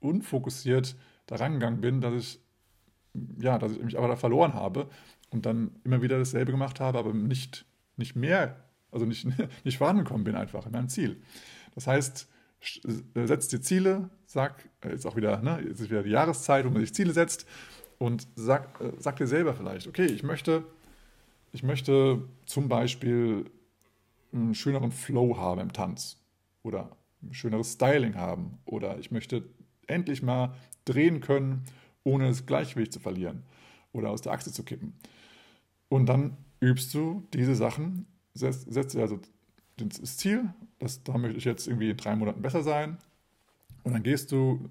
[0.00, 0.96] unfokussiert
[1.26, 2.40] da rangegangen bin, dass ich,
[3.38, 4.88] ja, dass ich mich aber da verloren habe
[5.30, 7.66] und dann immer wieder dasselbe gemacht habe, aber nicht,
[7.96, 9.26] nicht mehr, also nicht,
[9.64, 11.20] nicht vorangekommen bin einfach in meinem Ziel.
[11.74, 12.28] Das heißt,
[13.14, 16.64] äh, setzt dir Ziele, sag, äh, jetzt auch wieder, ne, jetzt ist wieder die Jahreszeit,
[16.64, 17.46] wo man sich Ziele setzt
[17.98, 20.64] und sag, äh, sag dir selber vielleicht, okay, ich möchte,
[21.54, 23.48] ich möchte zum Beispiel
[24.32, 26.18] einen schöneren Flow haben im Tanz
[26.64, 26.90] oder
[27.22, 29.44] ein schöneres Styling haben oder ich möchte
[29.86, 30.52] endlich mal
[30.84, 31.62] drehen können,
[32.02, 33.44] ohne das Gleichgewicht zu verlieren
[33.92, 34.94] oder aus der Achse zu kippen.
[35.88, 39.20] Und dann übst du diese Sachen, setzt, setzt dir also
[39.76, 42.98] das Ziel, das, da möchte ich jetzt irgendwie in drei Monaten besser sein.
[43.84, 44.68] Und dann gehst du,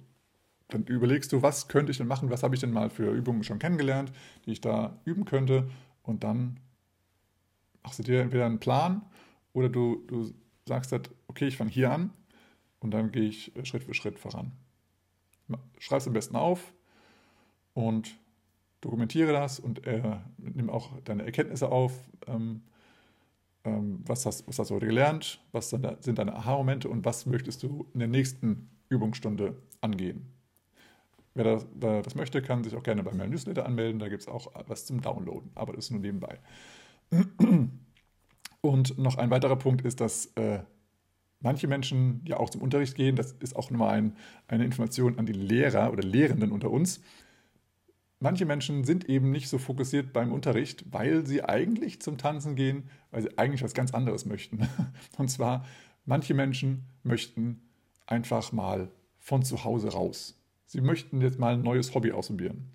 [0.67, 3.45] dann überlegst du, was könnte ich denn machen, was habe ich denn mal für Übungen
[3.45, 4.11] schon kennengelernt,
[4.45, 5.69] die ich da üben könnte.
[6.01, 6.59] Und dann
[7.83, 9.03] machst du dir entweder einen Plan
[9.53, 10.33] oder du, du
[10.65, 12.11] sagst halt, okay, ich fange hier an
[12.79, 14.51] und dann gehe ich Schritt für Schritt voran.
[15.77, 16.73] Schreib es am besten auf
[17.73, 18.17] und
[18.81, 21.93] dokumentiere das und äh, nimm auch deine Erkenntnisse auf.
[22.27, 22.61] Ähm,
[23.65, 25.39] ähm, was, hast, was hast du heute gelernt?
[25.51, 30.33] Was sind deine Aha-Momente und was möchtest du in der nächsten Übungsstunde angehen?
[31.33, 33.99] Wer das, wer das möchte, kann sich auch gerne bei meinem Newsletter anmelden.
[33.99, 36.39] Da gibt es auch was zum Downloaden, aber das ist nur nebenbei.
[38.61, 40.59] Und noch ein weiterer Punkt ist, dass äh,
[41.39, 43.15] manche Menschen ja auch zum Unterricht gehen.
[43.15, 44.15] Das ist auch nochmal ein,
[44.47, 47.01] eine Information an die Lehrer oder Lehrenden unter uns
[48.23, 52.89] manche Menschen sind eben nicht so fokussiert beim Unterricht, weil sie eigentlich zum Tanzen gehen,
[53.11, 54.67] weil sie eigentlich was ganz anderes möchten.
[55.17, 55.65] Und zwar,
[56.05, 57.61] manche Menschen möchten
[58.07, 58.89] einfach mal
[59.19, 60.41] von zu Hause raus.
[60.65, 62.71] Sie möchten jetzt mal ein neues Hobby ausprobieren.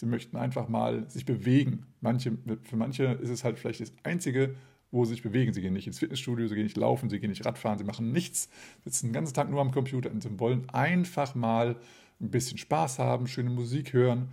[0.00, 1.84] Sie möchten einfach mal sich bewegen.
[2.00, 2.32] Manche,
[2.62, 4.54] für manche ist es halt vielleicht das Einzige,
[4.90, 5.52] wo sie sich bewegen.
[5.52, 8.10] Sie gehen nicht ins Fitnessstudio, sie gehen nicht laufen, sie gehen nicht Radfahren, sie machen
[8.10, 8.48] nichts,
[8.82, 11.76] sitzen den ganzen Tag nur am Computer und sie wollen einfach mal
[12.18, 14.28] ein bisschen Spaß haben, schöne Musik hören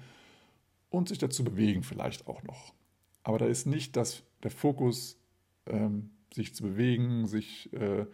[0.89, 2.74] und sich dazu bewegen vielleicht auch noch.
[3.24, 5.20] Aber da ist nicht das, der Fokus,
[5.65, 8.05] ähm, sich zu bewegen, sich äh,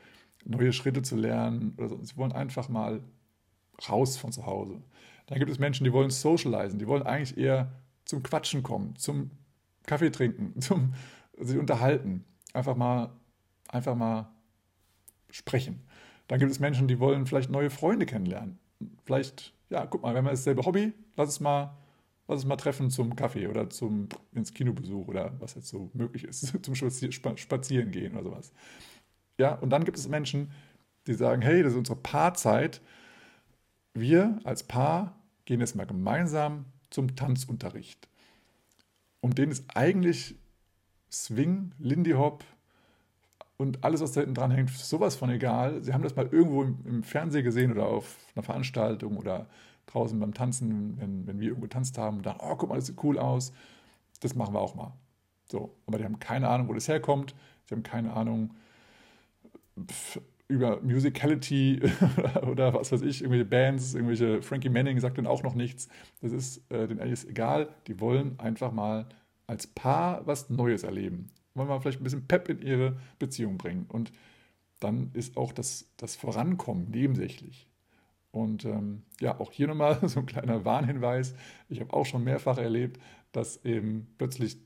[0.44, 2.04] neue Schritte zu lernen oder so.
[2.04, 3.04] Sie wollen einfach mal
[3.88, 4.82] raus von zu Hause.
[5.34, 7.72] Dann gibt es Menschen, die wollen socialisen, die wollen eigentlich eher
[8.06, 9.32] zum Quatschen kommen, zum
[9.88, 10.94] Kaffee trinken, zum
[11.40, 12.24] sich unterhalten,
[12.54, 13.10] einfach mal,
[13.68, 14.30] einfach mal
[15.32, 15.88] sprechen.
[16.28, 18.60] Dann gibt es Menschen, die wollen vielleicht neue Freunde kennenlernen.
[19.06, 21.76] Vielleicht, ja, guck mal, wenn man dasselbe Hobby, lass es mal
[22.28, 26.26] lass uns mal treffen zum Kaffee oder zum ins Kinobesuch oder was jetzt so möglich
[26.26, 28.54] ist, zum Spazieren gehen oder sowas.
[29.40, 30.52] Ja, und dann gibt es Menschen,
[31.08, 32.82] die sagen, hey, das ist unsere Paarzeit.
[33.96, 38.08] Wir als Paar gehen jetzt mal gemeinsam zum Tanzunterricht.
[39.22, 40.36] Und denen ist eigentlich
[41.12, 42.44] Swing, Lindy Hop
[43.58, 45.84] und alles, was da hinten dran hängt, sowas von egal.
[45.84, 49.48] Sie haben das mal irgendwo im, im Fernsehen gesehen oder auf einer Veranstaltung oder
[49.88, 52.88] draußen beim Tanzen, wenn, wenn wir irgendwo getanzt haben und dann, oh, guck mal, das
[52.88, 53.54] sieht cool aus,
[54.22, 54.94] das machen wir auch mal.
[55.52, 57.36] So, aber die haben keine Ahnung, wo das herkommt,
[57.66, 58.52] sie haben keine Ahnung
[60.54, 61.82] über Musicality
[62.48, 65.90] oder was weiß ich, irgendwelche Bands, irgendwelche Frankie Manning sagt dann auch noch nichts.
[66.22, 69.08] Das ist äh, denen eigentlich egal, die wollen einfach mal
[69.48, 71.32] als Paar was Neues erleben.
[71.56, 73.86] Wollen wir vielleicht ein bisschen Pep in ihre Beziehung bringen.
[73.88, 74.12] Und
[74.80, 77.68] dann ist auch das, das Vorankommen nebensächlich.
[78.32, 81.34] Und ähm, ja, auch hier nochmal so ein kleiner Warnhinweis.
[81.70, 83.00] Ich habe auch schon mehrfach erlebt,
[83.32, 84.58] dass eben plötzlich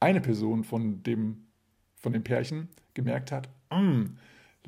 [0.00, 1.46] eine Person von dem,
[1.96, 4.16] von dem Pärchen gemerkt hat, mm,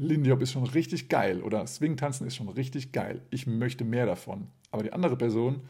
[0.01, 3.21] Lindy Hop ist schon richtig geil oder Swing-Tanzen ist schon richtig geil.
[3.31, 4.49] Ich möchte mehr davon.
[4.71, 5.61] Aber die andere Person,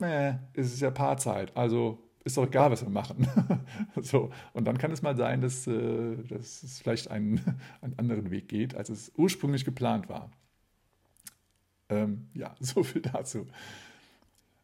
[0.00, 3.28] äh, es ist ja Paarzeit, also ist doch egal, was wir machen.
[4.00, 7.40] so, und dann kann es mal sein, dass, äh, dass es vielleicht einen,
[7.82, 10.30] einen anderen Weg geht, als es ursprünglich geplant war.
[11.90, 13.46] Ähm, ja, so viel dazu.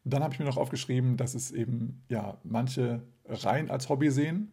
[0.05, 4.53] Dann habe ich mir noch aufgeschrieben, dass es eben ja manche rein als Hobby sehen.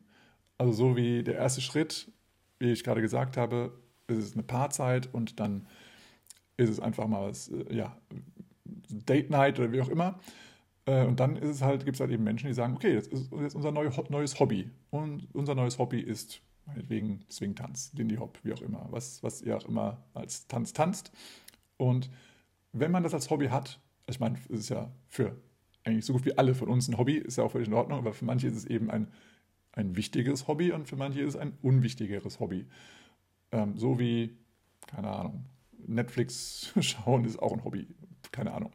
[0.58, 2.12] Also so wie der erste Schritt,
[2.60, 3.72] wie ich gerade gesagt habe,
[4.08, 5.68] ist es eine Paarzeit und dann
[6.58, 7.98] ist es einfach mal was, äh, ja,
[8.66, 10.20] Date Night oder wie auch immer.
[10.86, 13.08] Äh, und dann ist es halt, gibt es halt eben Menschen, die sagen, okay, das
[13.08, 14.70] ist jetzt unser neues Hobby.
[14.90, 19.58] Und unser neues Hobby ist meinetwegen Swing-Tanz, Lindy Hop, wie auch immer, was, was ihr
[19.58, 21.12] auch immer als Tanz tanzt.
[21.78, 22.10] Und
[22.72, 25.36] wenn man das als Hobby hat, ich meine, es ist ja für
[25.84, 28.00] eigentlich so gut wie alle von uns ein Hobby, ist ja auch völlig in Ordnung,
[28.00, 29.08] aber für manche ist es eben ein
[29.74, 32.66] ein wichtiges Hobby und für manche ist es ein unwichtigeres Hobby.
[33.54, 34.36] Ähm, so wie,
[34.88, 35.46] keine Ahnung,
[35.86, 37.88] Netflix schauen ist auch ein Hobby,
[38.32, 38.74] keine Ahnung.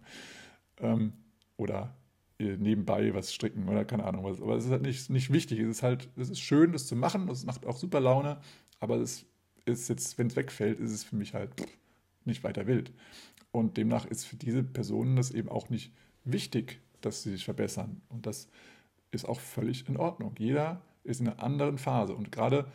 [0.79, 1.12] Ähm,
[1.57, 1.97] oder
[2.39, 4.41] äh, nebenbei was stricken oder keine Ahnung was.
[4.41, 5.59] Aber es ist halt nicht, nicht wichtig.
[5.59, 8.41] Es ist halt, es ist schön, das zu machen, es macht auch super Laune,
[8.79, 9.26] aber es
[9.64, 11.51] ist jetzt, wenn es wegfällt, ist es für mich halt
[12.24, 12.93] nicht weiter wild.
[13.51, 15.93] Und demnach ist für diese Personen das eben auch nicht
[16.24, 18.01] wichtig, dass sie sich verbessern.
[18.09, 18.49] Und das
[19.11, 20.35] ist auch völlig in Ordnung.
[20.39, 22.14] Jeder ist in einer anderen Phase.
[22.14, 22.70] Und gerade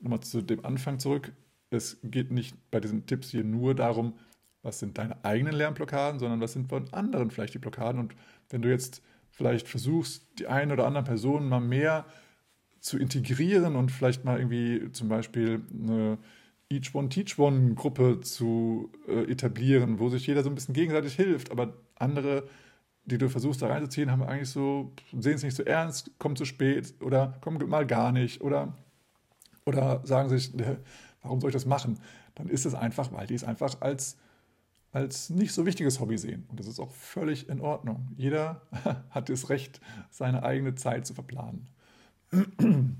[0.00, 1.32] nochmal zu dem Anfang zurück,
[1.70, 4.14] es geht nicht bei diesen Tipps hier nur darum,
[4.62, 8.00] was sind deine eigenen Lernblockaden, sondern was sind von anderen vielleicht die Blockaden.
[8.00, 8.14] Und
[8.50, 12.04] wenn du jetzt vielleicht versuchst, die eine oder andere Person mal mehr
[12.80, 16.18] zu integrieren und vielleicht mal irgendwie zum Beispiel eine
[16.68, 21.14] Each One Teach One Gruppe zu äh, etablieren, wo sich jeder so ein bisschen gegenseitig
[21.14, 22.48] hilft, aber andere,
[23.04, 26.44] die du versuchst da reinzuziehen, haben eigentlich so, sehen es nicht so ernst, kommen zu
[26.44, 28.76] spät oder kommen mal gar nicht oder,
[29.66, 30.52] oder sagen sich,
[31.22, 31.98] warum soll ich das machen?
[32.36, 34.16] Dann ist es einfach, weil die es einfach als,
[34.92, 36.46] als nicht so wichtiges Hobby sehen.
[36.48, 38.08] Und das ist auch völlig in Ordnung.
[38.16, 38.62] Jeder
[39.10, 41.68] hat das Recht, seine eigene Zeit zu verplanen.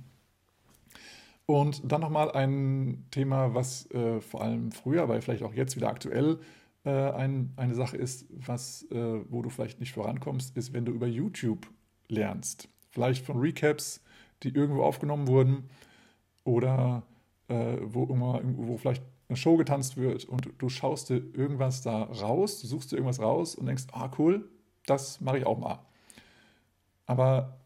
[1.48, 5.88] Und dann nochmal ein Thema, was äh, vor allem früher, aber vielleicht auch jetzt wieder
[5.88, 6.40] aktuell
[6.84, 10.90] äh, ein, eine Sache ist, was, äh, wo du vielleicht nicht vorankommst, ist, wenn du
[10.90, 11.68] über YouTube
[12.08, 12.68] lernst.
[12.90, 14.02] Vielleicht von Recaps,
[14.42, 15.68] die irgendwo aufgenommen wurden
[16.46, 17.02] oder
[17.48, 22.60] äh, wo, wo vielleicht eine Show getanzt wird und du schaust dir irgendwas da raus,
[22.60, 24.48] du suchst dir irgendwas raus und denkst, ah cool,
[24.86, 25.80] das mache ich auch mal.
[27.06, 27.58] Aber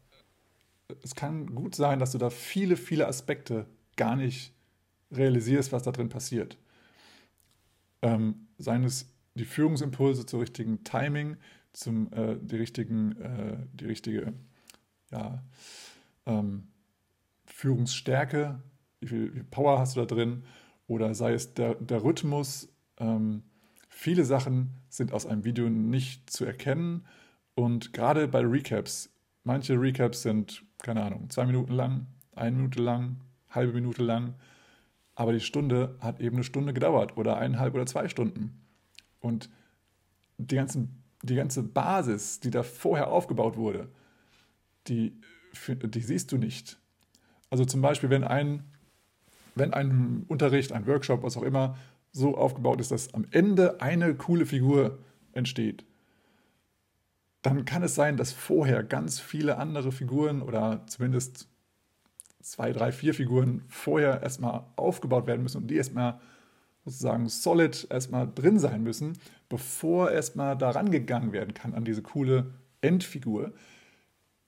[1.03, 4.51] es kann gut sein, dass du da viele, viele Aspekte gar nicht
[5.11, 6.57] realisierst, was da drin passiert.
[8.01, 11.37] Ähm, seien es die Führungsimpulse zum richtigen Timing,
[11.71, 14.33] zum, äh, die, richtigen, äh, die richtige
[15.11, 15.43] ja,
[16.25, 16.67] ähm,
[17.45, 18.59] Führungsstärke,
[19.01, 20.43] wie viel, Power hast du da drin,
[20.87, 22.73] oder sei es der, der Rhythmus.
[22.97, 23.43] Ähm,
[23.89, 27.05] viele Sachen sind aus einem Video nicht zu erkennen
[27.55, 33.17] und gerade bei Recaps, manche Recaps sind keine Ahnung, zwei Minuten lang, eine Minute lang,
[33.49, 34.35] halbe Minute lang.
[35.15, 38.65] Aber die Stunde hat eben eine Stunde gedauert oder eineinhalb oder zwei Stunden.
[39.19, 39.49] Und
[40.37, 43.89] die, ganzen, die ganze Basis, die da vorher aufgebaut wurde,
[44.87, 45.19] die,
[45.67, 46.79] die siehst du nicht.
[47.49, 48.70] Also zum Beispiel, wenn ein,
[49.55, 51.77] wenn ein Unterricht, ein Workshop, was auch immer,
[52.11, 54.99] so aufgebaut ist, dass am Ende eine coole Figur
[55.33, 55.85] entsteht,
[57.41, 61.47] dann kann es sein, dass vorher ganz viele andere Figuren oder zumindest
[62.41, 66.19] zwei, drei, vier Figuren vorher erstmal aufgebaut werden müssen und die erstmal
[66.85, 69.17] sozusagen solid erstmal drin sein müssen,
[69.49, 73.53] bevor erstmal daran gegangen werden kann an diese coole Endfigur,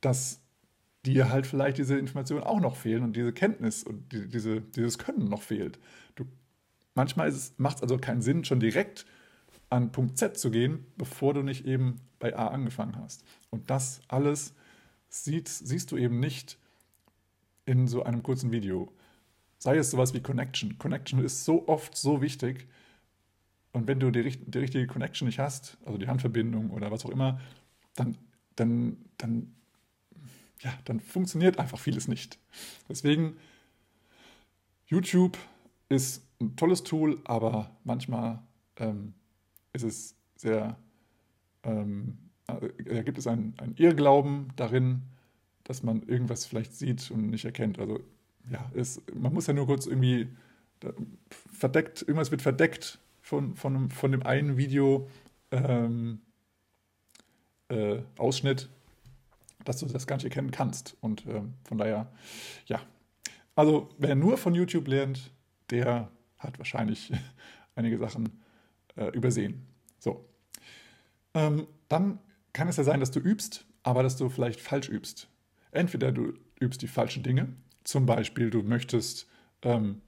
[0.02, 0.43] dass
[1.06, 4.98] dir halt vielleicht diese Informationen auch noch fehlen und diese Kenntnis und die, diese, dieses
[4.98, 5.80] Können noch fehlt.
[6.16, 6.26] Du,
[6.96, 9.06] manchmal macht es also keinen Sinn, schon direkt
[9.70, 13.26] an Punkt Z zu gehen, bevor du nicht eben bei A angefangen hast.
[13.50, 14.54] Und das alles
[15.10, 16.58] sieht, siehst du eben nicht
[17.66, 18.92] in so einem kurzen Video.
[19.58, 20.78] Sei es sowas wie Connection.
[20.78, 22.68] Connection ist so oft so wichtig.
[23.72, 27.10] Und wenn du die, die richtige Connection nicht hast, also die Handverbindung oder was auch
[27.10, 27.40] immer,
[27.96, 28.18] dann,
[28.56, 29.56] dann, dann,
[30.64, 32.40] ja, dann funktioniert einfach vieles nicht.
[32.90, 33.38] Deswegen,
[34.88, 35.38] YouTube
[35.90, 38.42] ist ein tolles Tool, aber manchmal
[38.78, 39.14] ähm,
[39.74, 40.78] ist es sehr,
[41.64, 45.04] ähm, äh, gibt es einen, Irrglauben darin,
[45.64, 47.80] dass man irgendwas vielleicht sieht und nicht erkennt.
[47.80, 48.00] Also
[48.50, 50.28] ja, es, man muss ja nur kurz irgendwie
[51.52, 55.10] verdeckt, irgendwas wird verdeckt von, von, von dem einen Video
[55.52, 56.20] ähm,
[57.70, 58.70] äh, Ausschnitt,
[59.64, 60.98] dass du das gar nicht erkennen kannst.
[61.02, 62.12] Und äh, von daher,
[62.66, 62.82] ja.
[63.56, 65.32] Also wer nur von YouTube lernt,
[65.70, 67.12] der hat wahrscheinlich
[67.76, 68.42] einige Sachen
[68.96, 69.66] äh, übersehen.
[70.00, 70.26] So.
[71.34, 72.20] Ähm, dann
[72.54, 75.28] kann es ja sein, dass du übst, aber dass du vielleicht falsch übst.
[75.72, 77.48] Entweder du übst die falschen Dinge,
[77.84, 79.28] zum Beispiel du möchtest,
[79.64, 80.02] ähm,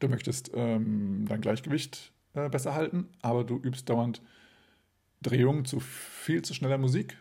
[0.00, 4.22] du möchtest ähm, dein Gleichgewicht äh, besser halten, aber du übst dauernd
[5.20, 7.18] Drehungen zu viel zu schneller Musik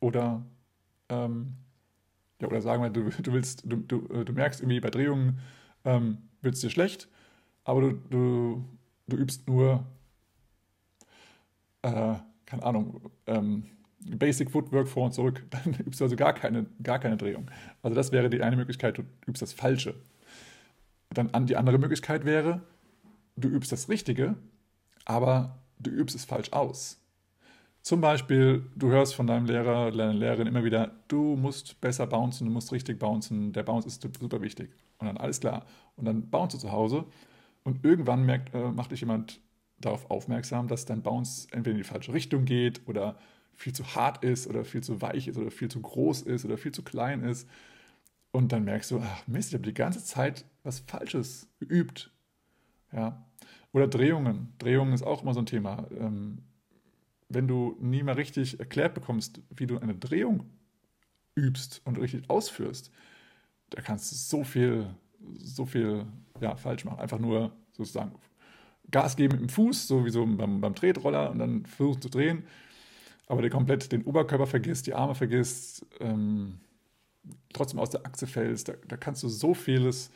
[0.00, 0.44] oder
[1.08, 1.54] ähm,
[2.40, 5.38] ja, oder sagen wir, du, du willst, du, du, äh, du merkst irgendwie bei Drehungen
[5.84, 7.08] ähm, wird es dir schlecht,
[7.64, 8.64] aber du, du,
[9.08, 9.84] du übst nur
[11.82, 12.14] äh,
[12.48, 13.64] keine Ahnung, ähm,
[14.00, 17.50] Basic Footwork vor und zurück, dann übst du also gar keine, gar keine Drehung.
[17.82, 19.94] Also das wäre die eine Möglichkeit, du übst das Falsche.
[21.10, 22.62] Dann an die andere Möglichkeit wäre,
[23.36, 24.36] du übst das Richtige,
[25.04, 27.00] aber du übst es falsch aus.
[27.82, 32.46] Zum Beispiel, du hörst von deinem Lehrer, deiner Lehrerin immer wieder, du musst besser bouncen,
[32.46, 34.70] du musst richtig bouncen, der Bounce ist super wichtig.
[34.98, 35.64] Und dann alles klar.
[35.96, 37.06] Und dann bounce du zu Hause
[37.64, 39.40] und irgendwann merkt, äh, macht dich jemand
[39.78, 43.16] darauf aufmerksam, dass dein Bounce entweder in die falsche Richtung geht oder
[43.54, 46.58] viel zu hart ist oder viel zu weich ist oder viel zu groß ist oder
[46.58, 47.48] viel zu klein ist.
[48.30, 52.12] Und dann merkst du, ach Mist, ich habe die ganze Zeit was Falsches geübt.
[52.92, 53.24] Ja.
[53.72, 54.52] Oder Drehungen.
[54.58, 55.86] Drehungen ist auch immer so ein Thema.
[55.98, 56.42] Ähm,
[57.28, 60.50] wenn du nie mal richtig erklärt bekommst, wie du eine Drehung
[61.34, 62.90] übst und richtig ausführst,
[63.70, 64.86] da kannst du so viel,
[65.36, 66.06] so viel
[66.40, 67.00] ja, falsch machen.
[67.00, 68.12] Einfach nur sozusagen
[68.90, 72.08] Gas geben mit dem Fuß, so wie so beim, beim Tretroller und dann versuchen zu
[72.08, 72.44] drehen,
[73.26, 76.60] aber der komplett den Oberkörper vergisst, die Arme vergisst, ähm,
[77.52, 78.68] trotzdem aus der Achse fällst.
[78.68, 80.10] Da, da kannst du so vieles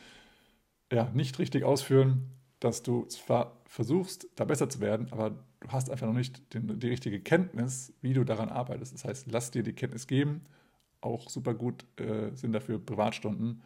[0.91, 5.91] ja, nicht richtig ausführen, dass du zwar versuchst, da besser zu werden, aber du hast
[5.91, 8.93] einfach noch nicht den, die richtige Kenntnis, wie du daran arbeitest.
[8.93, 10.43] Das heißt, lass dir die Kenntnis geben.
[11.01, 13.63] Auch super gut äh, sind dafür Privatstunden.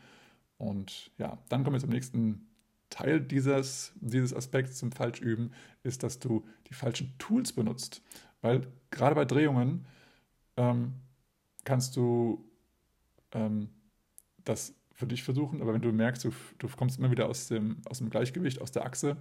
[0.59, 2.47] Und ja, dann kommen wir zum nächsten
[2.91, 8.03] Teil dieses, dieses Aspekts zum Falschüben, ist, dass du die falschen Tools benutzt.
[8.43, 9.87] Weil gerade bei Drehungen
[10.57, 10.95] ähm,
[11.65, 12.45] kannst du
[13.33, 13.71] ähm,
[14.45, 17.79] das für dich versuchen, aber wenn du merkst, du, du kommst immer wieder aus dem,
[17.87, 19.19] aus dem Gleichgewicht, aus der Achse,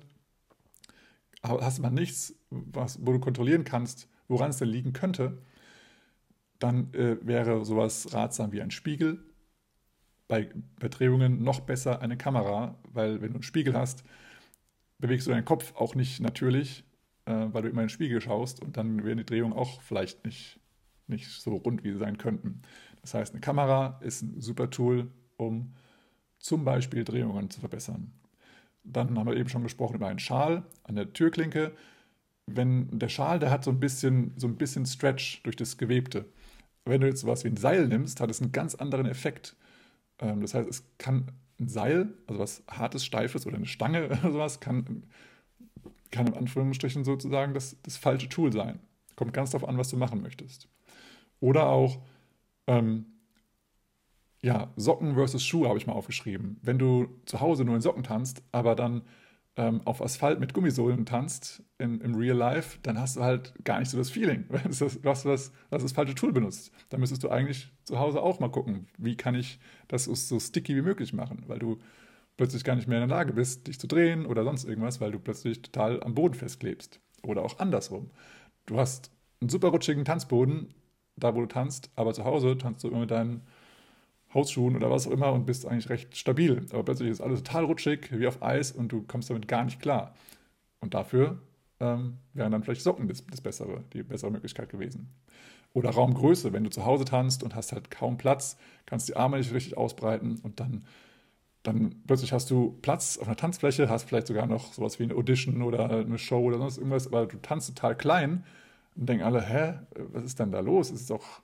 [1.47, 5.41] hast mal nichts, was, wo du kontrollieren kannst, woran es denn liegen könnte,
[6.59, 9.23] dann äh, wäre sowas ratsam wie ein Spiegel.
[10.27, 14.03] Bei, Drehungen noch besser eine Kamera, weil wenn du einen Spiegel hast,
[14.97, 16.83] bewegst du deinen Kopf auch nicht natürlich,
[17.25, 20.25] äh, weil du immer in den Spiegel schaust und dann werden die Drehungen auch vielleicht
[20.25, 20.59] nicht,
[21.07, 22.61] nicht so rund, wie sie sein könnten.
[23.01, 25.73] Das heißt, eine Kamera ist ein super Tool, um
[26.39, 28.11] zum Beispiel Drehungen zu verbessern.
[28.85, 31.71] Dann haben wir eben schon gesprochen über einen Schal an der Türklinke.
[32.45, 36.25] Wenn der Schal, der hat so ein bisschen, so ein bisschen Stretch durch das Gewebte.
[36.85, 39.55] Wenn du jetzt sowas wie ein Seil nimmst, hat es einen ganz anderen Effekt.
[40.19, 44.31] Ähm, das heißt, es kann ein Seil, also was hartes, steifes oder eine Stange oder
[44.31, 45.03] sowas, kann,
[46.11, 48.79] kann in Anführungsstrichen sozusagen das, das falsche Tool sein.
[49.15, 50.67] Kommt ganz darauf an, was du machen möchtest.
[51.39, 51.99] Oder auch
[52.67, 53.05] ähm,
[54.45, 56.57] ja, Socken versus Schuhe habe ich mal aufgeschrieben.
[56.61, 59.01] Wenn du zu Hause nur in Socken tanzt, aber dann
[59.55, 63.79] ähm, auf Asphalt mit Gummisohlen tanzt in, im Real Life, dann hast du halt gar
[63.79, 64.45] nicht so das Feeling.
[64.47, 66.71] Du hast das, das, das, falsche Tool benutzt.
[66.89, 70.75] Da müsstest du eigentlich zu Hause auch mal gucken, wie kann ich das so sticky
[70.75, 71.79] wie möglich machen, weil du
[72.37, 75.11] plötzlich gar nicht mehr in der Lage bist, dich zu drehen oder sonst irgendwas, weil
[75.11, 76.99] du plötzlich total am Boden festklebst.
[77.23, 78.11] Oder auch andersrum.
[78.67, 79.09] Du hast
[79.41, 80.75] einen super rutschigen Tanzboden,
[81.15, 83.41] da wo du tanzt, aber zu Hause tanzt du immer mit deinen
[84.35, 86.65] Hausschuhen oder was auch immer und bist eigentlich recht stabil.
[86.71, 89.79] Aber plötzlich ist alles total rutschig, wie auf Eis und du kommst damit gar nicht
[89.79, 90.13] klar.
[90.81, 91.39] Und dafür
[91.79, 95.09] ähm, wären dann vielleicht Socken das, das bessere, die bessere Möglichkeit gewesen.
[95.73, 99.37] Oder Raumgröße, wenn du zu Hause tanzt und hast halt kaum Platz, kannst die Arme
[99.37, 100.85] nicht richtig ausbreiten und dann,
[101.63, 105.15] dann plötzlich hast du Platz auf einer Tanzfläche, hast vielleicht sogar noch sowas wie eine
[105.15, 108.45] Audition oder eine Show oder sonst irgendwas, aber du tanzt total klein
[108.95, 109.79] und denken alle, hä,
[110.13, 110.91] was ist denn da los?
[110.91, 111.41] Es ist doch,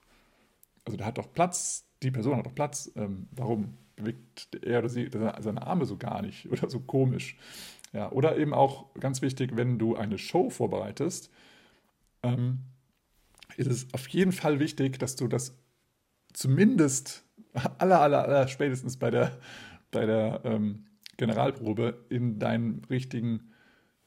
[0.86, 4.90] also der hat doch Platz, die Person hat doch Platz, ähm, warum bewegt er oder
[4.90, 7.38] sie seine Arme so gar nicht oder so komisch?
[7.94, 11.30] Ja, oder eben auch ganz wichtig, wenn du eine Show vorbereitest,
[12.24, 12.60] ähm,
[13.58, 15.58] ist es auf jeden Fall wichtig, dass du das
[16.34, 17.26] zumindest
[17.78, 19.38] aller, aller, aller spätestens bei der,
[19.92, 20.86] bei der ähm,
[21.18, 23.52] Generalprobe in deinem richtigen,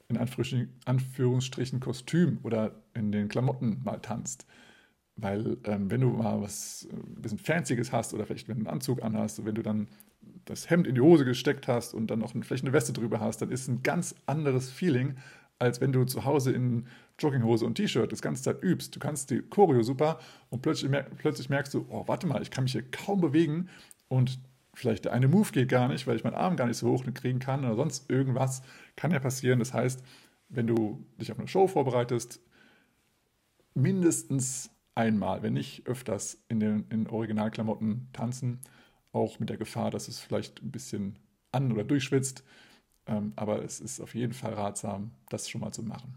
[0.08, 4.46] in Anführungsstrichen, Kostüm oder in den Klamotten mal tanzt.
[5.16, 8.60] Weil ähm, wenn du mal was äh, ein bisschen Fancyes hast oder vielleicht wenn du
[8.62, 9.88] einen Anzug anhast, wenn du dann
[10.44, 13.40] das Hemd in die Hose gesteckt hast und dann noch vielleicht eine Weste drüber hast,
[13.42, 15.16] dann ist ein ganz anderes Feeling,
[15.58, 16.86] als wenn du zu Hause in
[17.18, 18.94] Jogginghose und T-Shirt das ganze Zeit übst.
[18.94, 20.18] Du kannst die Choreo super
[20.50, 23.68] und plötzlich, plötzlich merkst du, oh, warte mal, ich kann mich hier kaum bewegen
[24.08, 24.40] und
[24.74, 27.04] vielleicht der eine Move geht gar nicht, weil ich meinen Arm gar nicht so hoch
[27.14, 28.62] kriegen kann oder sonst irgendwas
[28.96, 29.60] kann ja passieren.
[29.60, 30.02] Das heißt,
[30.48, 32.40] wenn du dich auf eine Show vorbereitest,
[33.74, 38.60] mindestens einmal, wenn nicht öfters in den in Originalklamotten tanzen,
[39.12, 41.18] auch mit der Gefahr, dass es vielleicht ein bisschen
[41.52, 42.44] an- oder durchschwitzt.
[43.06, 46.16] Ähm, aber es ist auf jeden Fall ratsam, das schon mal zu machen.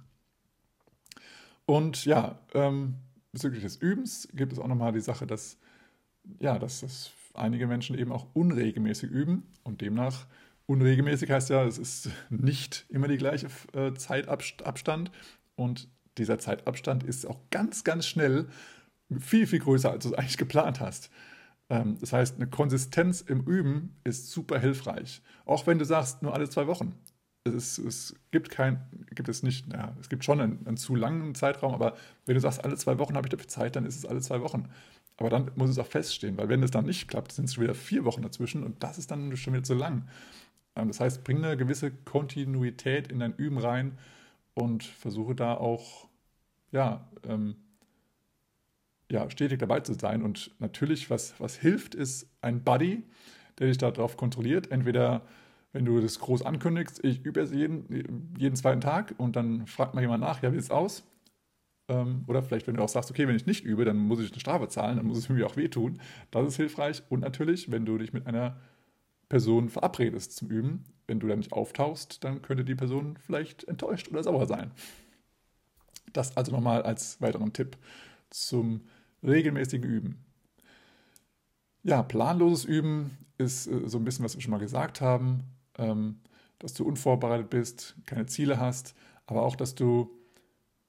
[1.65, 2.95] Und ja, ähm,
[3.33, 5.57] bezüglich des Übens gibt es auch nochmal die Sache, dass,
[6.39, 10.25] ja, dass, dass einige Menschen eben auch unregelmäßig üben und demnach
[10.65, 15.11] unregelmäßig heißt ja, es ist nicht immer die gleiche äh, Zeitabstand
[15.55, 18.47] und dieser Zeitabstand ist auch ganz, ganz schnell
[19.19, 21.09] viel, viel größer, als du es eigentlich geplant hast.
[21.69, 25.21] Ähm, das heißt, eine Konsistenz im Üben ist super hilfreich.
[25.45, 26.93] Auch wenn du sagst, nur alle zwei Wochen.
[27.43, 28.81] Es, ist, es gibt kein,
[29.15, 31.95] gibt es nicht, ja, es gibt schon einen, einen, zu langen Zeitraum, aber
[32.25, 34.41] wenn du sagst, alle zwei Wochen habe ich dafür Zeit, dann ist es alle zwei
[34.41, 34.69] Wochen.
[35.15, 37.63] Aber dann muss es auch feststehen, weil wenn es dann nicht klappt, sind es schon
[37.63, 40.07] wieder vier Wochen dazwischen und das ist dann schon wieder zu lang.
[40.75, 43.97] Ähm, das heißt, bring eine gewisse Kontinuität in dein Üben rein
[44.53, 46.06] und versuche da auch,
[46.71, 47.55] ja, ähm,
[49.11, 50.21] ja, stetig dabei zu sein.
[50.21, 53.03] Und natürlich, was, was hilft, ist ein Buddy,
[53.59, 54.71] der dich darauf kontrolliert.
[54.71, 55.21] Entweder,
[55.71, 59.93] wenn du das groß ankündigst, ich übe es jeden, jeden zweiten Tag und dann fragt
[59.93, 61.03] mal jemand nach, ja, wie sieht es aus?
[61.89, 64.31] Ähm, oder vielleicht, wenn du auch sagst, okay, wenn ich nicht übe, dann muss ich
[64.31, 65.99] eine Strafe zahlen, dann muss es mir auch wehtun.
[66.31, 67.03] Das ist hilfreich.
[67.09, 68.57] Und natürlich, wenn du dich mit einer
[69.29, 74.09] Person verabredest zum Üben, wenn du dann nicht auftauchst, dann könnte die Person vielleicht enttäuscht
[74.09, 74.71] oder sauer sein.
[76.13, 77.77] Das also nochmal als weiteren Tipp
[78.29, 78.81] zum
[79.23, 80.25] regelmäßigen Üben.
[81.83, 85.43] Ja, planloses Üben ist äh, so ein bisschen, was wir schon mal gesagt haben,
[85.77, 86.19] ähm,
[86.59, 88.95] dass du unvorbereitet bist, keine Ziele hast,
[89.25, 90.09] aber auch, dass du,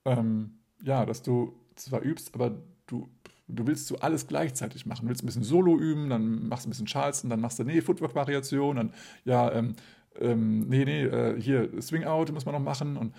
[0.04, 3.08] ähm, ja, dass du zwar übst, aber du,
[3.48, 5.02] du willst so alles gleichzeitig machen.
[5.02, 7.64] Du willst ein bisschen Solo üben, dann machst du ein bisschen Charleston, dann machst du,
[7.64, 8.94] nee, Footwork-Variation, dann,
[9.24, 9.74] ja, ähm,
[10.18, 13.14] ähm, nee, nee, äh, hier, Swing-Out muss man noch machen und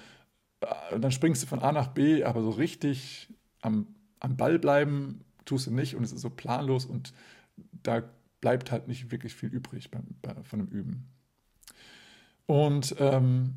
[0.91, 3.30] dann springst du von A nach B, aber so richtig
[3.62, 3.88] am
[4.20, 7.14] am Ball bleiben tust du nicht und es ist so planlos und
[7.84, 8.03] da
[8.41, 11.07] bleibt halt nicht wirklich viel übrig beim, bei, von dem Üben.
[12.45, 13.55] Und ähm,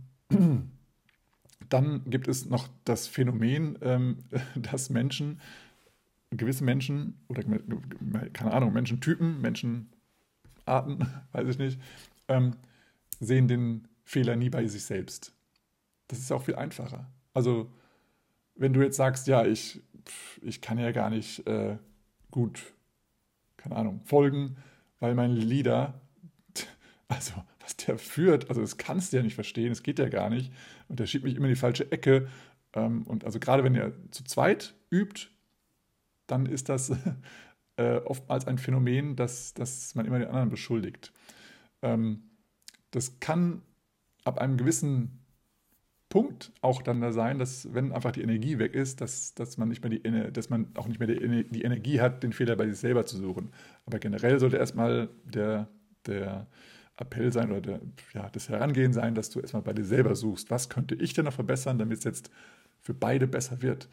[1.68, 4.18] dann gibt es noch das Phänomen, ähm,
[4.54, 5.40] dass Menschen,
[6.30, 7.42] gewisse Menschen oder
[8.32, 9.88] keine Ahnung, Menschentypen, Menschenarten,
[11.32, 11.80] weiß ich nicht,
[12.28, 12.56] ähm,
[13.20, 15.34] sehen den Fehler nie bei sich selbst.
[16.12, 17.10] Das ist auch viel einfacher.
[17.32, 17.72] Also
[18.54, 19.80] wenn du jetzt sagst, ja, ich
[20.42, 21.78] ich kann ja gar nicht äh,
[22.30, 22.74] gut,
[23.56, 24.56] keine Ahnung, folgen,
[25.00, 26.02] weil mein Leader,
[27.08, 30.28] also was der führt, also das kannst du ja nicht verstehen, das geht ja gar
[30.28, 30.52] nicht.
[30.88, 32.28] Und der schiebt mich immer in die falsche Ecke.
[32.74, 35.28] Ähm, und also gerade wenn er zu zweit übt,
[36.26, 36.92] dann ist das
[37.76, 41.10] äh, oftmals ein Phänomen, dass, dass man immer den anderen beschuldigt.
[41.80, 42.24] Ähm,
[42.90, 43.62] das kann
[44.24, 45.21] ab einem gewissen
[46.12, 49.70] Punkt auch dann da sein, dass wenn einfach die Energie weg ist, dass, dass man
[49.70, 52.68] nicht mehr die dass man auch nicht mehr die, die Energie hat, den Fehler bei
[52.68, 53.50] sich selber zu suchen.
[53.86, 55.68] Aber generell sollte erstmal der,
[56.04, 56.48] der
[56.98, 57.80] Appell sein oder der,
[58.12, 61.24] ja, das Herangehen sein, dass du erstmal bei dir selber suchst, was könnte ich denn
[61.24, 62.30] noch verbessern, damit es jetzt
[62.82, 63.88] für beide besser wird.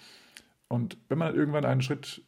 [0.67, 2.21] Und wenn man irgendwann einen Schritt,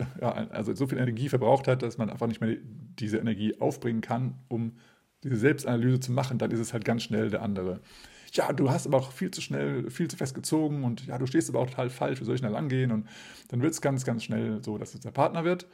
[0.22, 2.56] ja, also so viel Energie verbraucht hat, dass man einfach nicht mehr
[2.98, 4.78] diese Energie aufbringen kann, um
[5.22, 7.82] diese Selbstanalyse zu machen, dann ist es halt ganz schnell der andere
[8.34, 11.26] ja, du hast aber auch viel zu schnell, viel zu fest gezogen und ja, du
[11.26, 12.90] stehst aber auch total falsch, wie soll ich da lang gehen?
[12.90, 13.08] Und
[13.48, 15.66] dann wird es ganz, ganz schnell so, dass es der Partner wird.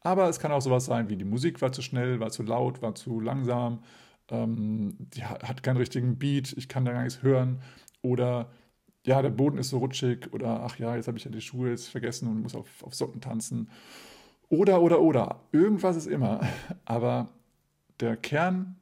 [0.00, 2.82] Aber es kann auch sowas sein wie die Musik war zu schnell, war zu laut,
[2.82, 3.82] war zu langsam,
[4.30, 7.60] ähm, die hat keinen richtigen Beat, ich kann da gar nichts hören.
[8.02, 8.50] Oder
[9.06, 11.70] ja, der Boden ist so rutschig oder ach ja, jetzt habe ich ja die Schuhe
[11.70, 13.70] jetzt vergessen und muss auf, auf Socken tanzen.
[14.48, 15.40] Oder, oder, oder.
[15.52, 16.40] Irgendwas ist immer.
[16.84, 17.28] Aber
[18.00, 18.76] der Kern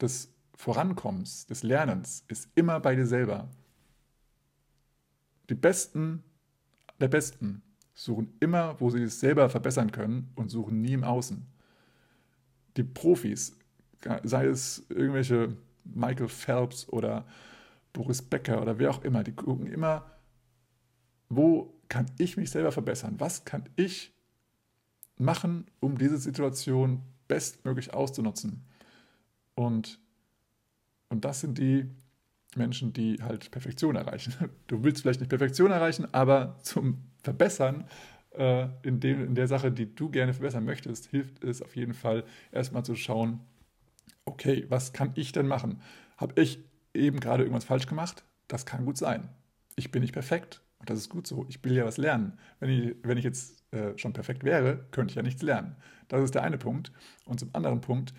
[0.00, 3.48] des Vorankommens, des Lernens, ist immer bei dir selber.
[5.48, 6.24] Die Besten
[7.00, 7.62] der Besten
[7.94, 11.46] suchen immer, wo sie es selber verbessern können und suchen nie im Außen.
[12.76, 13.56] Die Profis,
[14.24, 17.24] sei es irgendwelche Michael Phelps oder
[17.92, 20.10] Boris Becker oder wer auch immer, die gucken immer,
[21.28, 23.14] wo kann ich mich selber verbessern?
[23.18, 24.12] Was kann ich
[25.18, 28.64] machen, um diese Situation bestmöglich auszunutzen?
[29.54, 30.00] Und
[31.08, 31.88] und das sind die
[32.56, 34.34] Menschen, die halt Perfektion erreichen.
[34.66, 37.86] Du willst vielleicht nicht Perfektion erreichen, aber zum Verbessern
[38.36, 41.94] äh, in, dem, in der Sache, die du gerne verbessern möchtest, hilft es auf jeden
[41.94, 43.40] Fall erstmal zu schauen,
[44.24, 45.80] okay, was kann ich denn machen?
[46.16, 46.58] Habe ich
[46.94, 48.24] eben gerade irgendwas falsch gemacht?
[48.46, 49.28] Das kann gut sein.
[49.76, 51.46] Ich bin nicht perfekt und das ist gut so.
[51.48, 52.38] Ich will ja was lernen.
[52.60, 55.76] Wenn ich, wenn ich jetzt äh, schon perfekt wäre, könnte ich ja nichts lernen.
[56.08, 56.92] Das ist der eine Punkt.
[57.24, 58.14] Und zum anderen Punkt,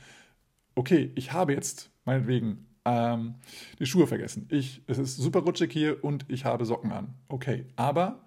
[0.76, 3.36] okay, ich habe jetzt meinetwegen ähm,
[3.80, 4.48] die Schuhe vergessen.
[4.50, 7.14] Ich, es ist super rutschig hier und ich habe Socken an.
[7.28, 8.22] Okay, aber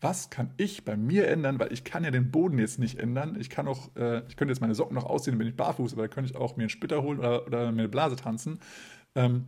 [0.00, 1.58] was kann ich bei mir ändern?
[1.58, 3.36] Weil ich kann ja den Boden jetzt nicht ändern.
[3.40, 6.02] Ich kann auch, äh, ich könnte jetzt meine Socken noch ausziehen, wenn ich barfuß, aber
[6.02, 8.60] da könnte ich auch mir einen Splitter holen oder, oder mir eine Blase tanzen.
[9.14, 9.46] Ähm,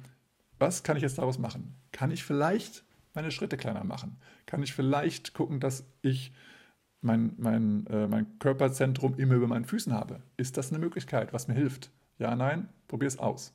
[0.58, 1.74] was kann ich jetzt daraus machen?
[1.92, 2.84] Kann ich vielleicht
[3.14, 4.16] meine Schritte kleiner machen?
[4.46, 6.32] Kann ich vielleicht gucken, dass ich
[7.02, 10.22] mein, mein, äh, mein Körperzentrum immer über meinen Füßen habe?
[10.36, 11.90] Ist das eine Möglichkeit, was mir hilft?
[12.18, 13.52] Ja, nein, probier es aus.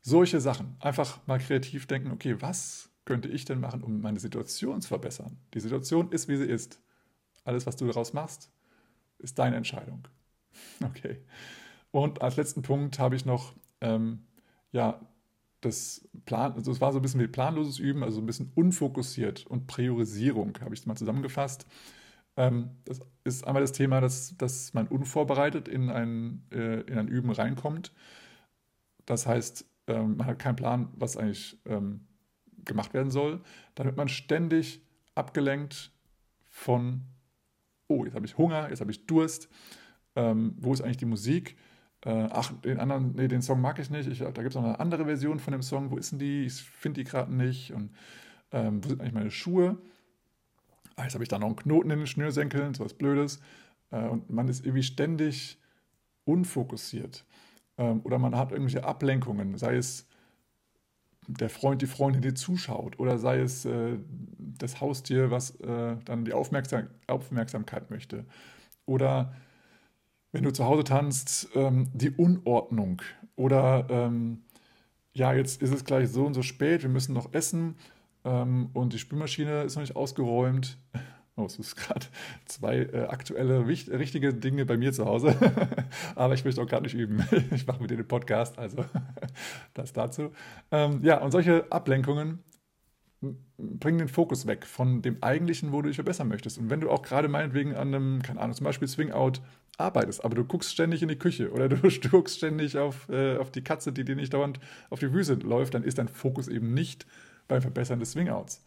[0.00, 0.76] Solche Sachen.
[0.80, 5.38] Einfach mal kreativ denken, okay, was könnte ich denn machen, um meine Situation zu verbessern?
[5.54, 6.80] Die Situation ist, wie sie ist.
[7.44, 8.50] Alles, was du daraus machst,
[9.18, 10.06] ist deine Entscheidung.
[10.84, 11.18] Okay.
[11.90, 14.24] Und als letzten Punkt habe ich noch, ähm,
[14.72, 15.00] ja,
[15.60, 19.46] das Plan, also es war so ein bisschen wie planloses Üben, also ein bisschen unfokussiert
[19.46, 21.66] und Priorisierung, habe ich mal zusammengefasst.
[22.36, 27.08] Ähm, das ist einmal das Thema, dass, dass man unvorbereitet in ein, äh, in ein
[27.08, 27.92] Üben reinkommt.
[29.06, 32.06] Das heißt, ähm, man hat keinen Plan, was eigentlich ähm,
[32.64, 33.40] gemacht werden soll.
[33.74, 34.82] Dann wird man ständig
[35.14, 35.92] abgelenkt
[36.48, 37.02] von,
[37.88, 39.48] oh, jetzt habe ich Hunger, jetzt habe ich Durst,
[40.14, 41.56] ähm, wo ist eigentlich die Musik?
[42.04, 44.08] Äh, ach, den anderen, nee, den Song mag ich nicht.
[44.08, 45.90] Ich, da gibt es noch eine andere Version von dem Song.
[45.90, 46.44] Wo ist denn die?
[46.44, 47.72] Ich finde die gerade nicht.
[47.72, 47.90] Und
[48.52, 49.78] ähm, wo sind eigentlich meine Schuhe?
[50.96, 53.40] Ah, jetzt habe ich da noch einen Knoten in den Schnürsenkeln, so was Blödes.
[53.90, 55.58] Äh, und man ist irgendwie ständig
[56.24, 57.24] unfokussiert.
[57.78, 60.06] Ähm, oder man hat irgendwelche Ablenkungen, sei es
[61.28, 63.98] der Freund, die Freundin, die zuschaut, oder sei es äh,
[64.38, 68.24] das Haustier, was äh, dann die Aufmerksam Aufmerksamkeit möchte.
[68.86, 69.34] Oder
[70.32, 73.02] wenn du zu Hause tanzt, ähm, die Unordnung
[73.36, 74.42] oder ähm,
[75.12, 77.76] ja, jetzt ist es gleich so und so spät, wir müssen noch essen
[78.24, 80.78] ähm, und die Spülmaschine ist noch nicht ausgeräumt.
[81.38, 82.04] Oh, es ist gerade
[82.46, 85.36] zwei äh, aktuelle, wichtig, richtige Dinge bei mir zu Hause.
[86.16, 87.24] Aber ich möchte auch gar nicht üben.
[87.52, 88.84] ich mache mit dir den Podcast, also
[89.74, 90.32] das dazu.
[90.72, 92.42] Ähm, ja, und solche Ablenkungen
[93.56, 96.58] bringen den Fokus weg von dem Eigentlichen, wo du dich verbessern möchtest.
[96.58, 99.40] Und wenn du auch gerade meinetwegen an einem, keine Ahnung, zum Beispiel Swing-Out
[99.76, 101.76] arbeitest, aber du guckst ständig in die Küche oder du
[102.10, 104.58] guckst ständig auf, äh, auf die Katze, die dir nicht dauernd
[104.90, 107.06] auf die Füße läuft, dann ist dein Fokus eben nicht
[107.46, 108.64] beim Verbessern des Swing-Outs.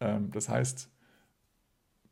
[0.00, 0.88] Ähm, das heißt,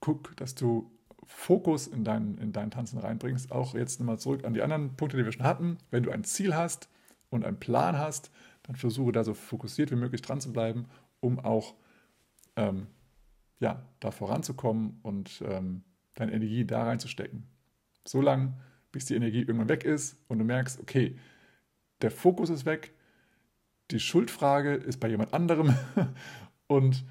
[0.01, 0.91] guck, dass du
[1.25, 3.51] Fokus in dein, in dein Tanzen reinbringst.
[3.51, 5.79] Auch jetzt nochmal zurück an die anderen Punkte, die wir schon hatten.
[5.91, 6.89] Wenn du ein Ziel hast
[7.31, 8.31] und einen Plan hast,
[8.63, 10.87] dann versuche da so fokussiert wie möglich dran zu bleiben
[11.21, 11.75] um auch
[12.57, 12.87] ähm,
[13.59, 15.83] ja, da voranzukommen und ähm,
[16.15, 17.45] deine Energie da reinzustecken.
[18.07, 18.55] So lange,
[18.93, 21.19] bis die Energie irgendwann weg ist und du merkst, okay,
[22.03, 22.95] der Fokus ist weg,
[23.91, 25.75] die Schuldfrage ist bei jemand anderem
[26.67, 27.05] und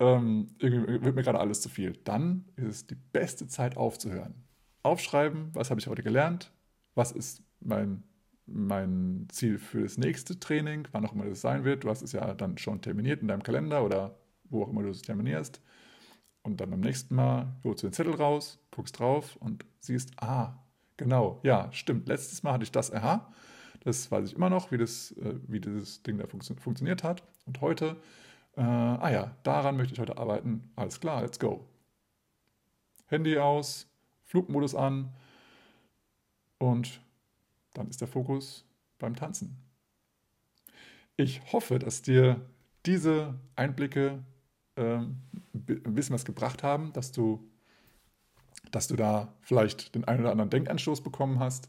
[0.00, 1.92] ähm, irgendwie wird mir gerade alles zu viel.
[2.04, 4.34] Dann ist es die beste Zeit aufzuhören.
[4.82, 6.52] Aufschreiben, was habe ich heute gelernt,
[6.94, 8.02] was ist mein
[8.52, 11.84] mein Ziel für das nächste Training, wann auch immer das sein wird.
[11.84, 14.16] Du hast es ja dann schon terminiert in deinem Kalender oder
[14.48, 15.60] wo auch immer du es terminierst.
[16.42, 20.58] Und dann beim nächsten Mal holst du den Zettel raus, guckst drauf und siehst, ah,
[20.96, 22.08] genau, ja, stimmt.
[22.08, 23.32] Letztes Mal hatte ich das, aha.
[23.84, 27.22] Das weiß ich immer noch, wie, das, äh, wie dieses Ding da funktio funktioniert hat.
[27.46, 27.96] Und heute,
[28.56, 30.72] äh, ah ja, daran möchte ich heute arbeiten.
[30.76, 31.66] Alles klar, let's go.
[33.06, 33.86] Handy aus,
[34.24, 35.12] Flugmodus an
[36.58, 37.00] und
[37.74, 38.64] dann ist der Fokus
[38.98, 39.56] beim Tanzen.
[41.16, 42.40] Ich hoffe, dass dir
[42.86, 44.22] diese Einblicke
[44.76, 45.16] äh, ein
[45.54, 47.50] bisschen was gebracht haben, dass du,
[48.70, 51.68] dass du da vielleicht den einen oder anderen Denkanstoß bekommen hast.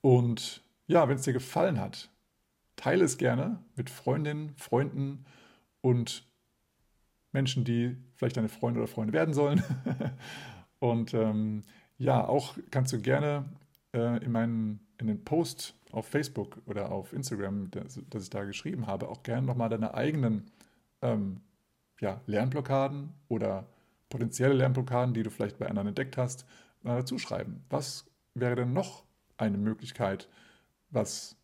[0.00, 2.10] Und ja, wenn es dir gefallen hat,
[2.76, 5.24] teile es gerne mit Freundinnen, Freunden
[5.84, 6.26] und
[7.32, 9.62] Menschen, die vielleicht deine Freunde oder Freunde werden sollen.
[10.78, 11.64] und ähm,
[11.98, 13.44] ja, auch kannst du gerne
[13.92, 18.44] äh, in meinen in den Post auf Facebook oder auf Instagram, das, das ich da
[18.44, 20.50] geschrieben habe, auch gerne nochmal deine eigenen
[21.02, 21.42] ähm,
[22.00, 23.66] ja, Lernblockaden oder
[24.08, 26.46] potenzielle Lernblockaden, die du vielleicht bei anderen entdeckt hast,
[26.82, 27.62] mal dazu schreiben.
[27.68, 29.04] Was wäre denn noch
[29.36, 30.30] eine Möglichkeit,
[30.88, 31.36] was,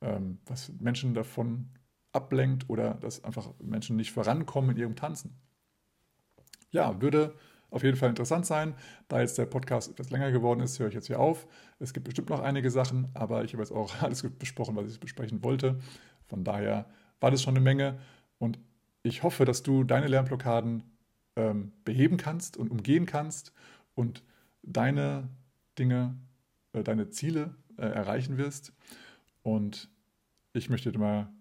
[0.00, 1.70] ähm, was Menschen davon
[2.18, 5.36] ablenkt oder dass einfach Menschen nicht vorankommen in ihrem Tanzen?
[6.70, 7.34] Ja, würde
[7.70, 8.74] auf jeden Fall interessant sein.
[9.08, 11.46] Da jetzt der Podcast etwas länger geworden ist, höre ich jetzt hier auf.
[11.78, 15.00] Es gibt bestimmt noch einige Sachen, aber ich habe jetzt auch alles besprochen, was ich
[15.00, 15.78] besprechen wollte.
[16.26, 16.86] Von daher
[17.20, 17.98] war das schon eine Menge
[18.38, 18.58] und
[19.02, 20.82] ich hoffe, dass du deine Lernblockaden
[21.36, 23.52] ähm, beheben kannst und umgehen kannst
[23.94, 24.22] und
[24.62, 25.28] deine
[25.78, 26.16] Dinge,
[26.72, 28.72] äh, deine Ziele äh, erreichen wirst.
[29.42, 29.88] Und
[30.52, 31.32] ich möchte dir mal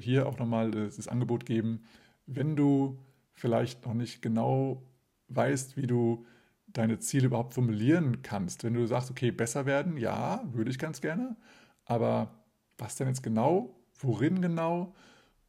[0.00, 1.84] hier auch nochmal das Angebot geben,
[2.26, 2.98] wenn du
[3.32, 4.82] vielleicht noch nicht genau
[5.28, 6.26] weißt, wie du
[6.68, 8.64] deine Ziele überhaupt formulieren kannst.
[8.64, 11.36] Wenn du sagst, okay, besser werden, ja, würde ich ganz gerne,
[11.84, 12.30] aber
[12.78, 14.94] was denn jetzt genau, worin genau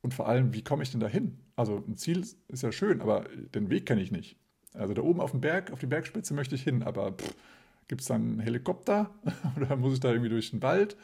[0.01, 1.39] und vor allem, wie komme ich denn dahin?
[1.55, 3.25] Also ein Ziel ist ja schön, aber
[3.55, 4.37] den Weg kenne ich nicht.
[4.73, 7.15] Also da oben auf dem Berg, auf die Bergspitze möchte ich hin, aber
[7.87, 9.09] gibt es dann einen Helikopter
[9.55, 10.95] oder muss ich da irgendwie durch den Wald?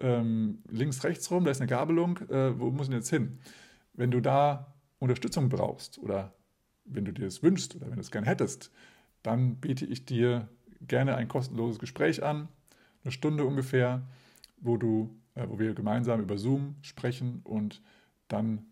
[0.00, 3.38] Ähm, links, rechts rum, da ist eine Gabelung, äh, wo muss ich denn jetzt hin?
[3.92, 6.32] Wenn du da Unterstützung brauchst oder
[6.84, 8.70] wenn du dir das wünschst oder wenn du es gerne hättest,
[9.22, 10.48] dann biete ich dir
[10.86, 12.48] gerne ein kostenloses Gespräch an,
[13.04, 14.02] eine Stunde ungefähr,
[14.58, 17.82] wo, du, äh, wo wir gemeinsam über Zoom sprechen und
[18.28, 18.64] dann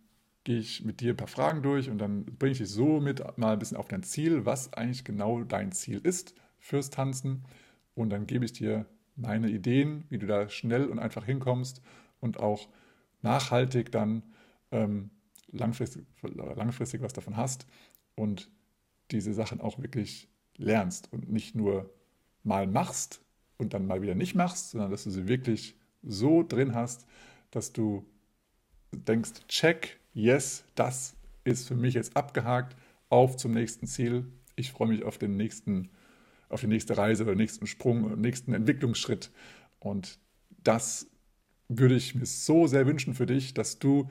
[0.45, 3.23] gehe ich mit dir ein paar Fragen durch und dann bringe ich dich so mit
[3.37, 7.45] mal ein bisschen auf dein Ziel, was eigentlich genau dein Ziel ist fürs Tanzen
[7.95, 8.87] und dann gebe ich dir
[9.19, 11.83] meine Ideen, wie du da schnell und einfach hinkommst
[12.21, 12.69] und auch
[13.23, 14.23] nachhaltig dann
[14.71, 15.11] ähm,
[15.51, 17.67] langfristig, langfristig was davon hast
[18.15, 18.51] und
[19.11, 21.91] diese Sachen auch wirklich lernst und nicht nur
[22.43, 23.23] mal machst
[23.57, 27.07] und dann mal wieder nicht machst, sondern dass du sie wirklich so drin hast,
[27.51, 28.07] dass du
[28.93, 32.77] denkst, check, yes, das ist für mich jetzt abgehakt,
[33.09, 34.27] auf zum nächsten Ziel.
[34.57, 35.91] Ich freue mich auf den nächsten,
[36.49, 39.31] auf die nächste Reise oder nächsten Sprung, nächsten Entwicklungsschritt.
[39.81, 40.19] Und
[40.63, 41.07] das
[41.69, 44.11] würde ich mir so sehr wünschen für dich, dass du,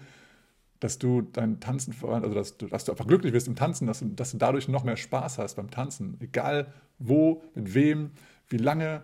[0.79, 3.87] dass du dein Tanzen voran, also dass du, dass du einfach glücklich wirst im Tanzen,
[3.87, 8.11] dass du, dass du dadurch noch mehr Spaß hast beim Tanzen, egal wo, mit wem,
[8.49, 9.03] wie lange,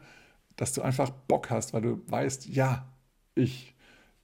[0.55, 2.87] dass du einfach Bock hast, weil du weißt, ja,
[3.35, 3.75] ich,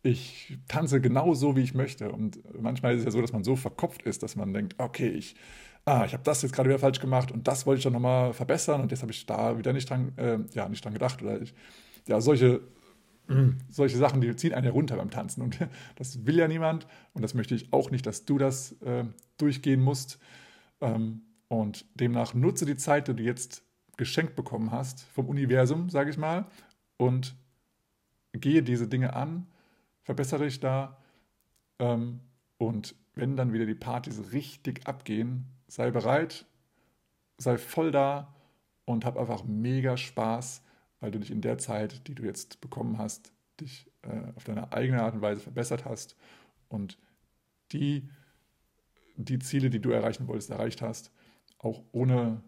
[0.03, 2.11] ich tanze genau so, wie ich möchte.
[2.11, 5.09] Und manchmal ist es ja so, dass man so verkopft ist, dass man denkt, okay,
[5.09, 5.35] ich,
[5.85, 8.33] ah, ich habe das jetzt gerade wieder falsch gemacht und das wollte ich dann nochmal
[8.33, 11.21] verbessern und jetzt habe ich da wieder nicht dran, äh, ja, nicht dran gedacht.
[11.21, 11.53] Oder ich,
[12.07, 12.61] ja, solche,
[13.69, 15.41] solche Sachen, die ziehen einen runter beim Tanzen.
[15.41, 15.59] Und
[15.95, 16.87] das will ja niemand.
[17.13, 19.05] Und das möchte ich auch nicht, dass du das äh,
[19.37, 20.19] durchgehen musst.
[20.81, 23.63] Ähm, und demnach nutze die Zeit, die du jetzt
[23.97, 26.45] geschenkt bekommen hast vom Universum, sage ich mal,
[26.97, 27.35] und
[28.33, 29.47] gehe diese Dinge an,
[30.03, 30.97] verbessere dich da.
[31.79, 32.21] Ähm,
[32.57, 36.45] und wenn dann wieder die Partys richtig abgehen, sei bereit,
[37.37, 38.35] sei voll da
[38.85, 40.63] und hab einfach mega Spaß,
[40.99, 43.31] weil du dich in der Zeit, die du jetzt bekommen hast,
[43.61, 46.17] dich äh, auf deine eigene Art und Weise verbessert hast
[46.67, 46.97] und
[47.71, 48.09] die,
[49.15, 51.11] die Ziele, die du erreichen wolltest, erreicht hast,
[51.59, 52.41] auch ohne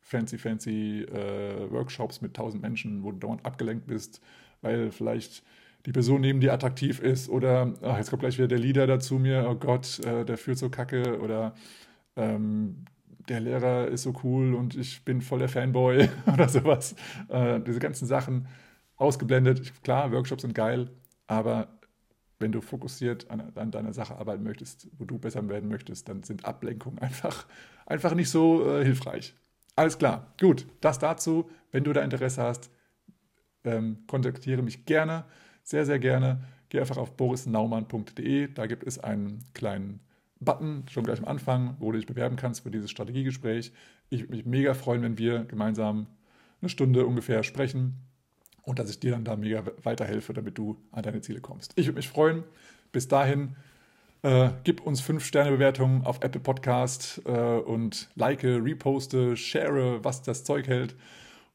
[0.00, 4.20] fancy, fancy äh, Workshops mit tausend Menschen, wo du dauernd abgelenkt bist,
[4.60, 5.42] weil vielleicht
[5.84, 9.18] die Person neben dir attraktiv ist oder ach, jetzt kommt gleich wieder der Leader dazu
[9.18, 11.54] mir, oh Gott, äh, der führt so kacke oder
[12.16, 12.84] ähm,
[13.28, 16.94] der Lehrer ist so cool und ich bin voll der Fanboy oder sowas.
[17.28, 18.46] Äh, diese ganzen Sachen
[18.96, 19.82] ausgeblendet.
[19.82, 20.90] Klar, Workshops sind geil,
[21.26, 21.68] aber
[22.38, 26.22] wenn du fokussiert an, an deiner Sache arbeiten möchtest, wo du besser werden möchtest, dann
[26.24, 27.46] sind Ablenkungen einfach,
[27.86, 29.34] einfach nicht so äh, hilfreich.
[29.76, 31.48] Alles klar, gut, das dazu.
[31.70, 32.70] Wenn du da Interesse hast,
[33.64, 35.24] ähm, kontaktiere mich gerne,
[35.62, 36.42] sehr, sehr gerne.
[36.68, 40.00] Geh einfach auf borisnaumann.de, da gibt es einen kleinen
[40.44, 43.72] Button schon gleich am Anfang, wo du dich bewerben kannst für dieses Strategiegespräch.
[44.10, 46.06] Ich würde mich mega freuen, wenn wir gemeinsam
[46.60, 47.94] eine Stunde ungefähr sprechen
[48.62, 51.72] und dass ich dir dann da mega weiterhelfe, damit du an deine Ziele kommst.
[51.76, 52.44] Ich würde mich freuen.
[52.92, 53.56] Bis dahin,
[54.22, 60.68] äh, gib uns 5-Sterne-Bewertungen auf Apple Podcast äh, und like, reposte, share, was das Zeug
[60.68, 60.94] hält.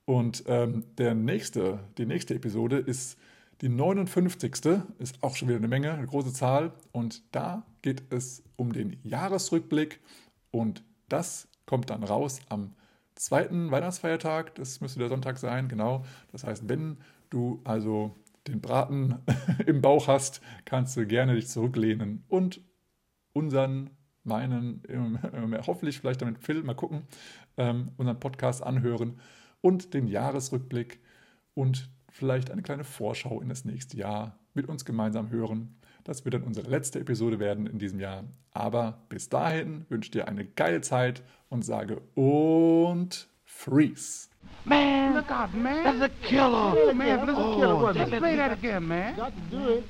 [0.05, 3.17] Und ähm, der nächste, die nächste Episode ist
[3.61, 4.53] die 59.
[4.99, 6.73] ist auch schon wieder eine Menge, eine große Zahl.
[6.91, 9.99] Und da geht es um den Jahresrückblick.
[10.51, 12.75] Und das kommt dann raus am
[13.15, 14.55] zweiten Weihnachtsfeiertag.
[14.55, 16.05] Das müsste der Sonntag sein, genau.
[16.31, 16.97] Das heißt, wenn
[17.29, 18.15] du also
[18.47, 19.15] den Braten
[19.65, 22.61] im Bauch hast, kannst du gerne dich zurücklehnen und
[23.33, 23.89] unseren,
[24.23, 24.83] meinen,
[25.65, 27.03] hoffentlich vielleicht damit Phil, mal gucken,
[27.57, 29.19] ähm, unseren Podcast anhören
[29.61, 30.99] und den Jahresrückblick
[31.53, 35.79] und vielleicht eine kleine Vorschau in das nächste Jahr mit uns gemeinsam hören.
[36.03, 38.23] Das wird dann unsere letzte Episode werden in diesem Jahr.
[38.51, 44.29] Aber bis dahin wünsche ich dir eine geile Zeit und sage und freeze.
[44.65, 45.83] Man, look out, man.
[45.83, 46.75] That's a killer.
[46.75, 47.75] Oh, man, that's a killer.
[47.75, 49.15] Oh, Let's play that again, man.
[49.15, 49.83] Got to do it.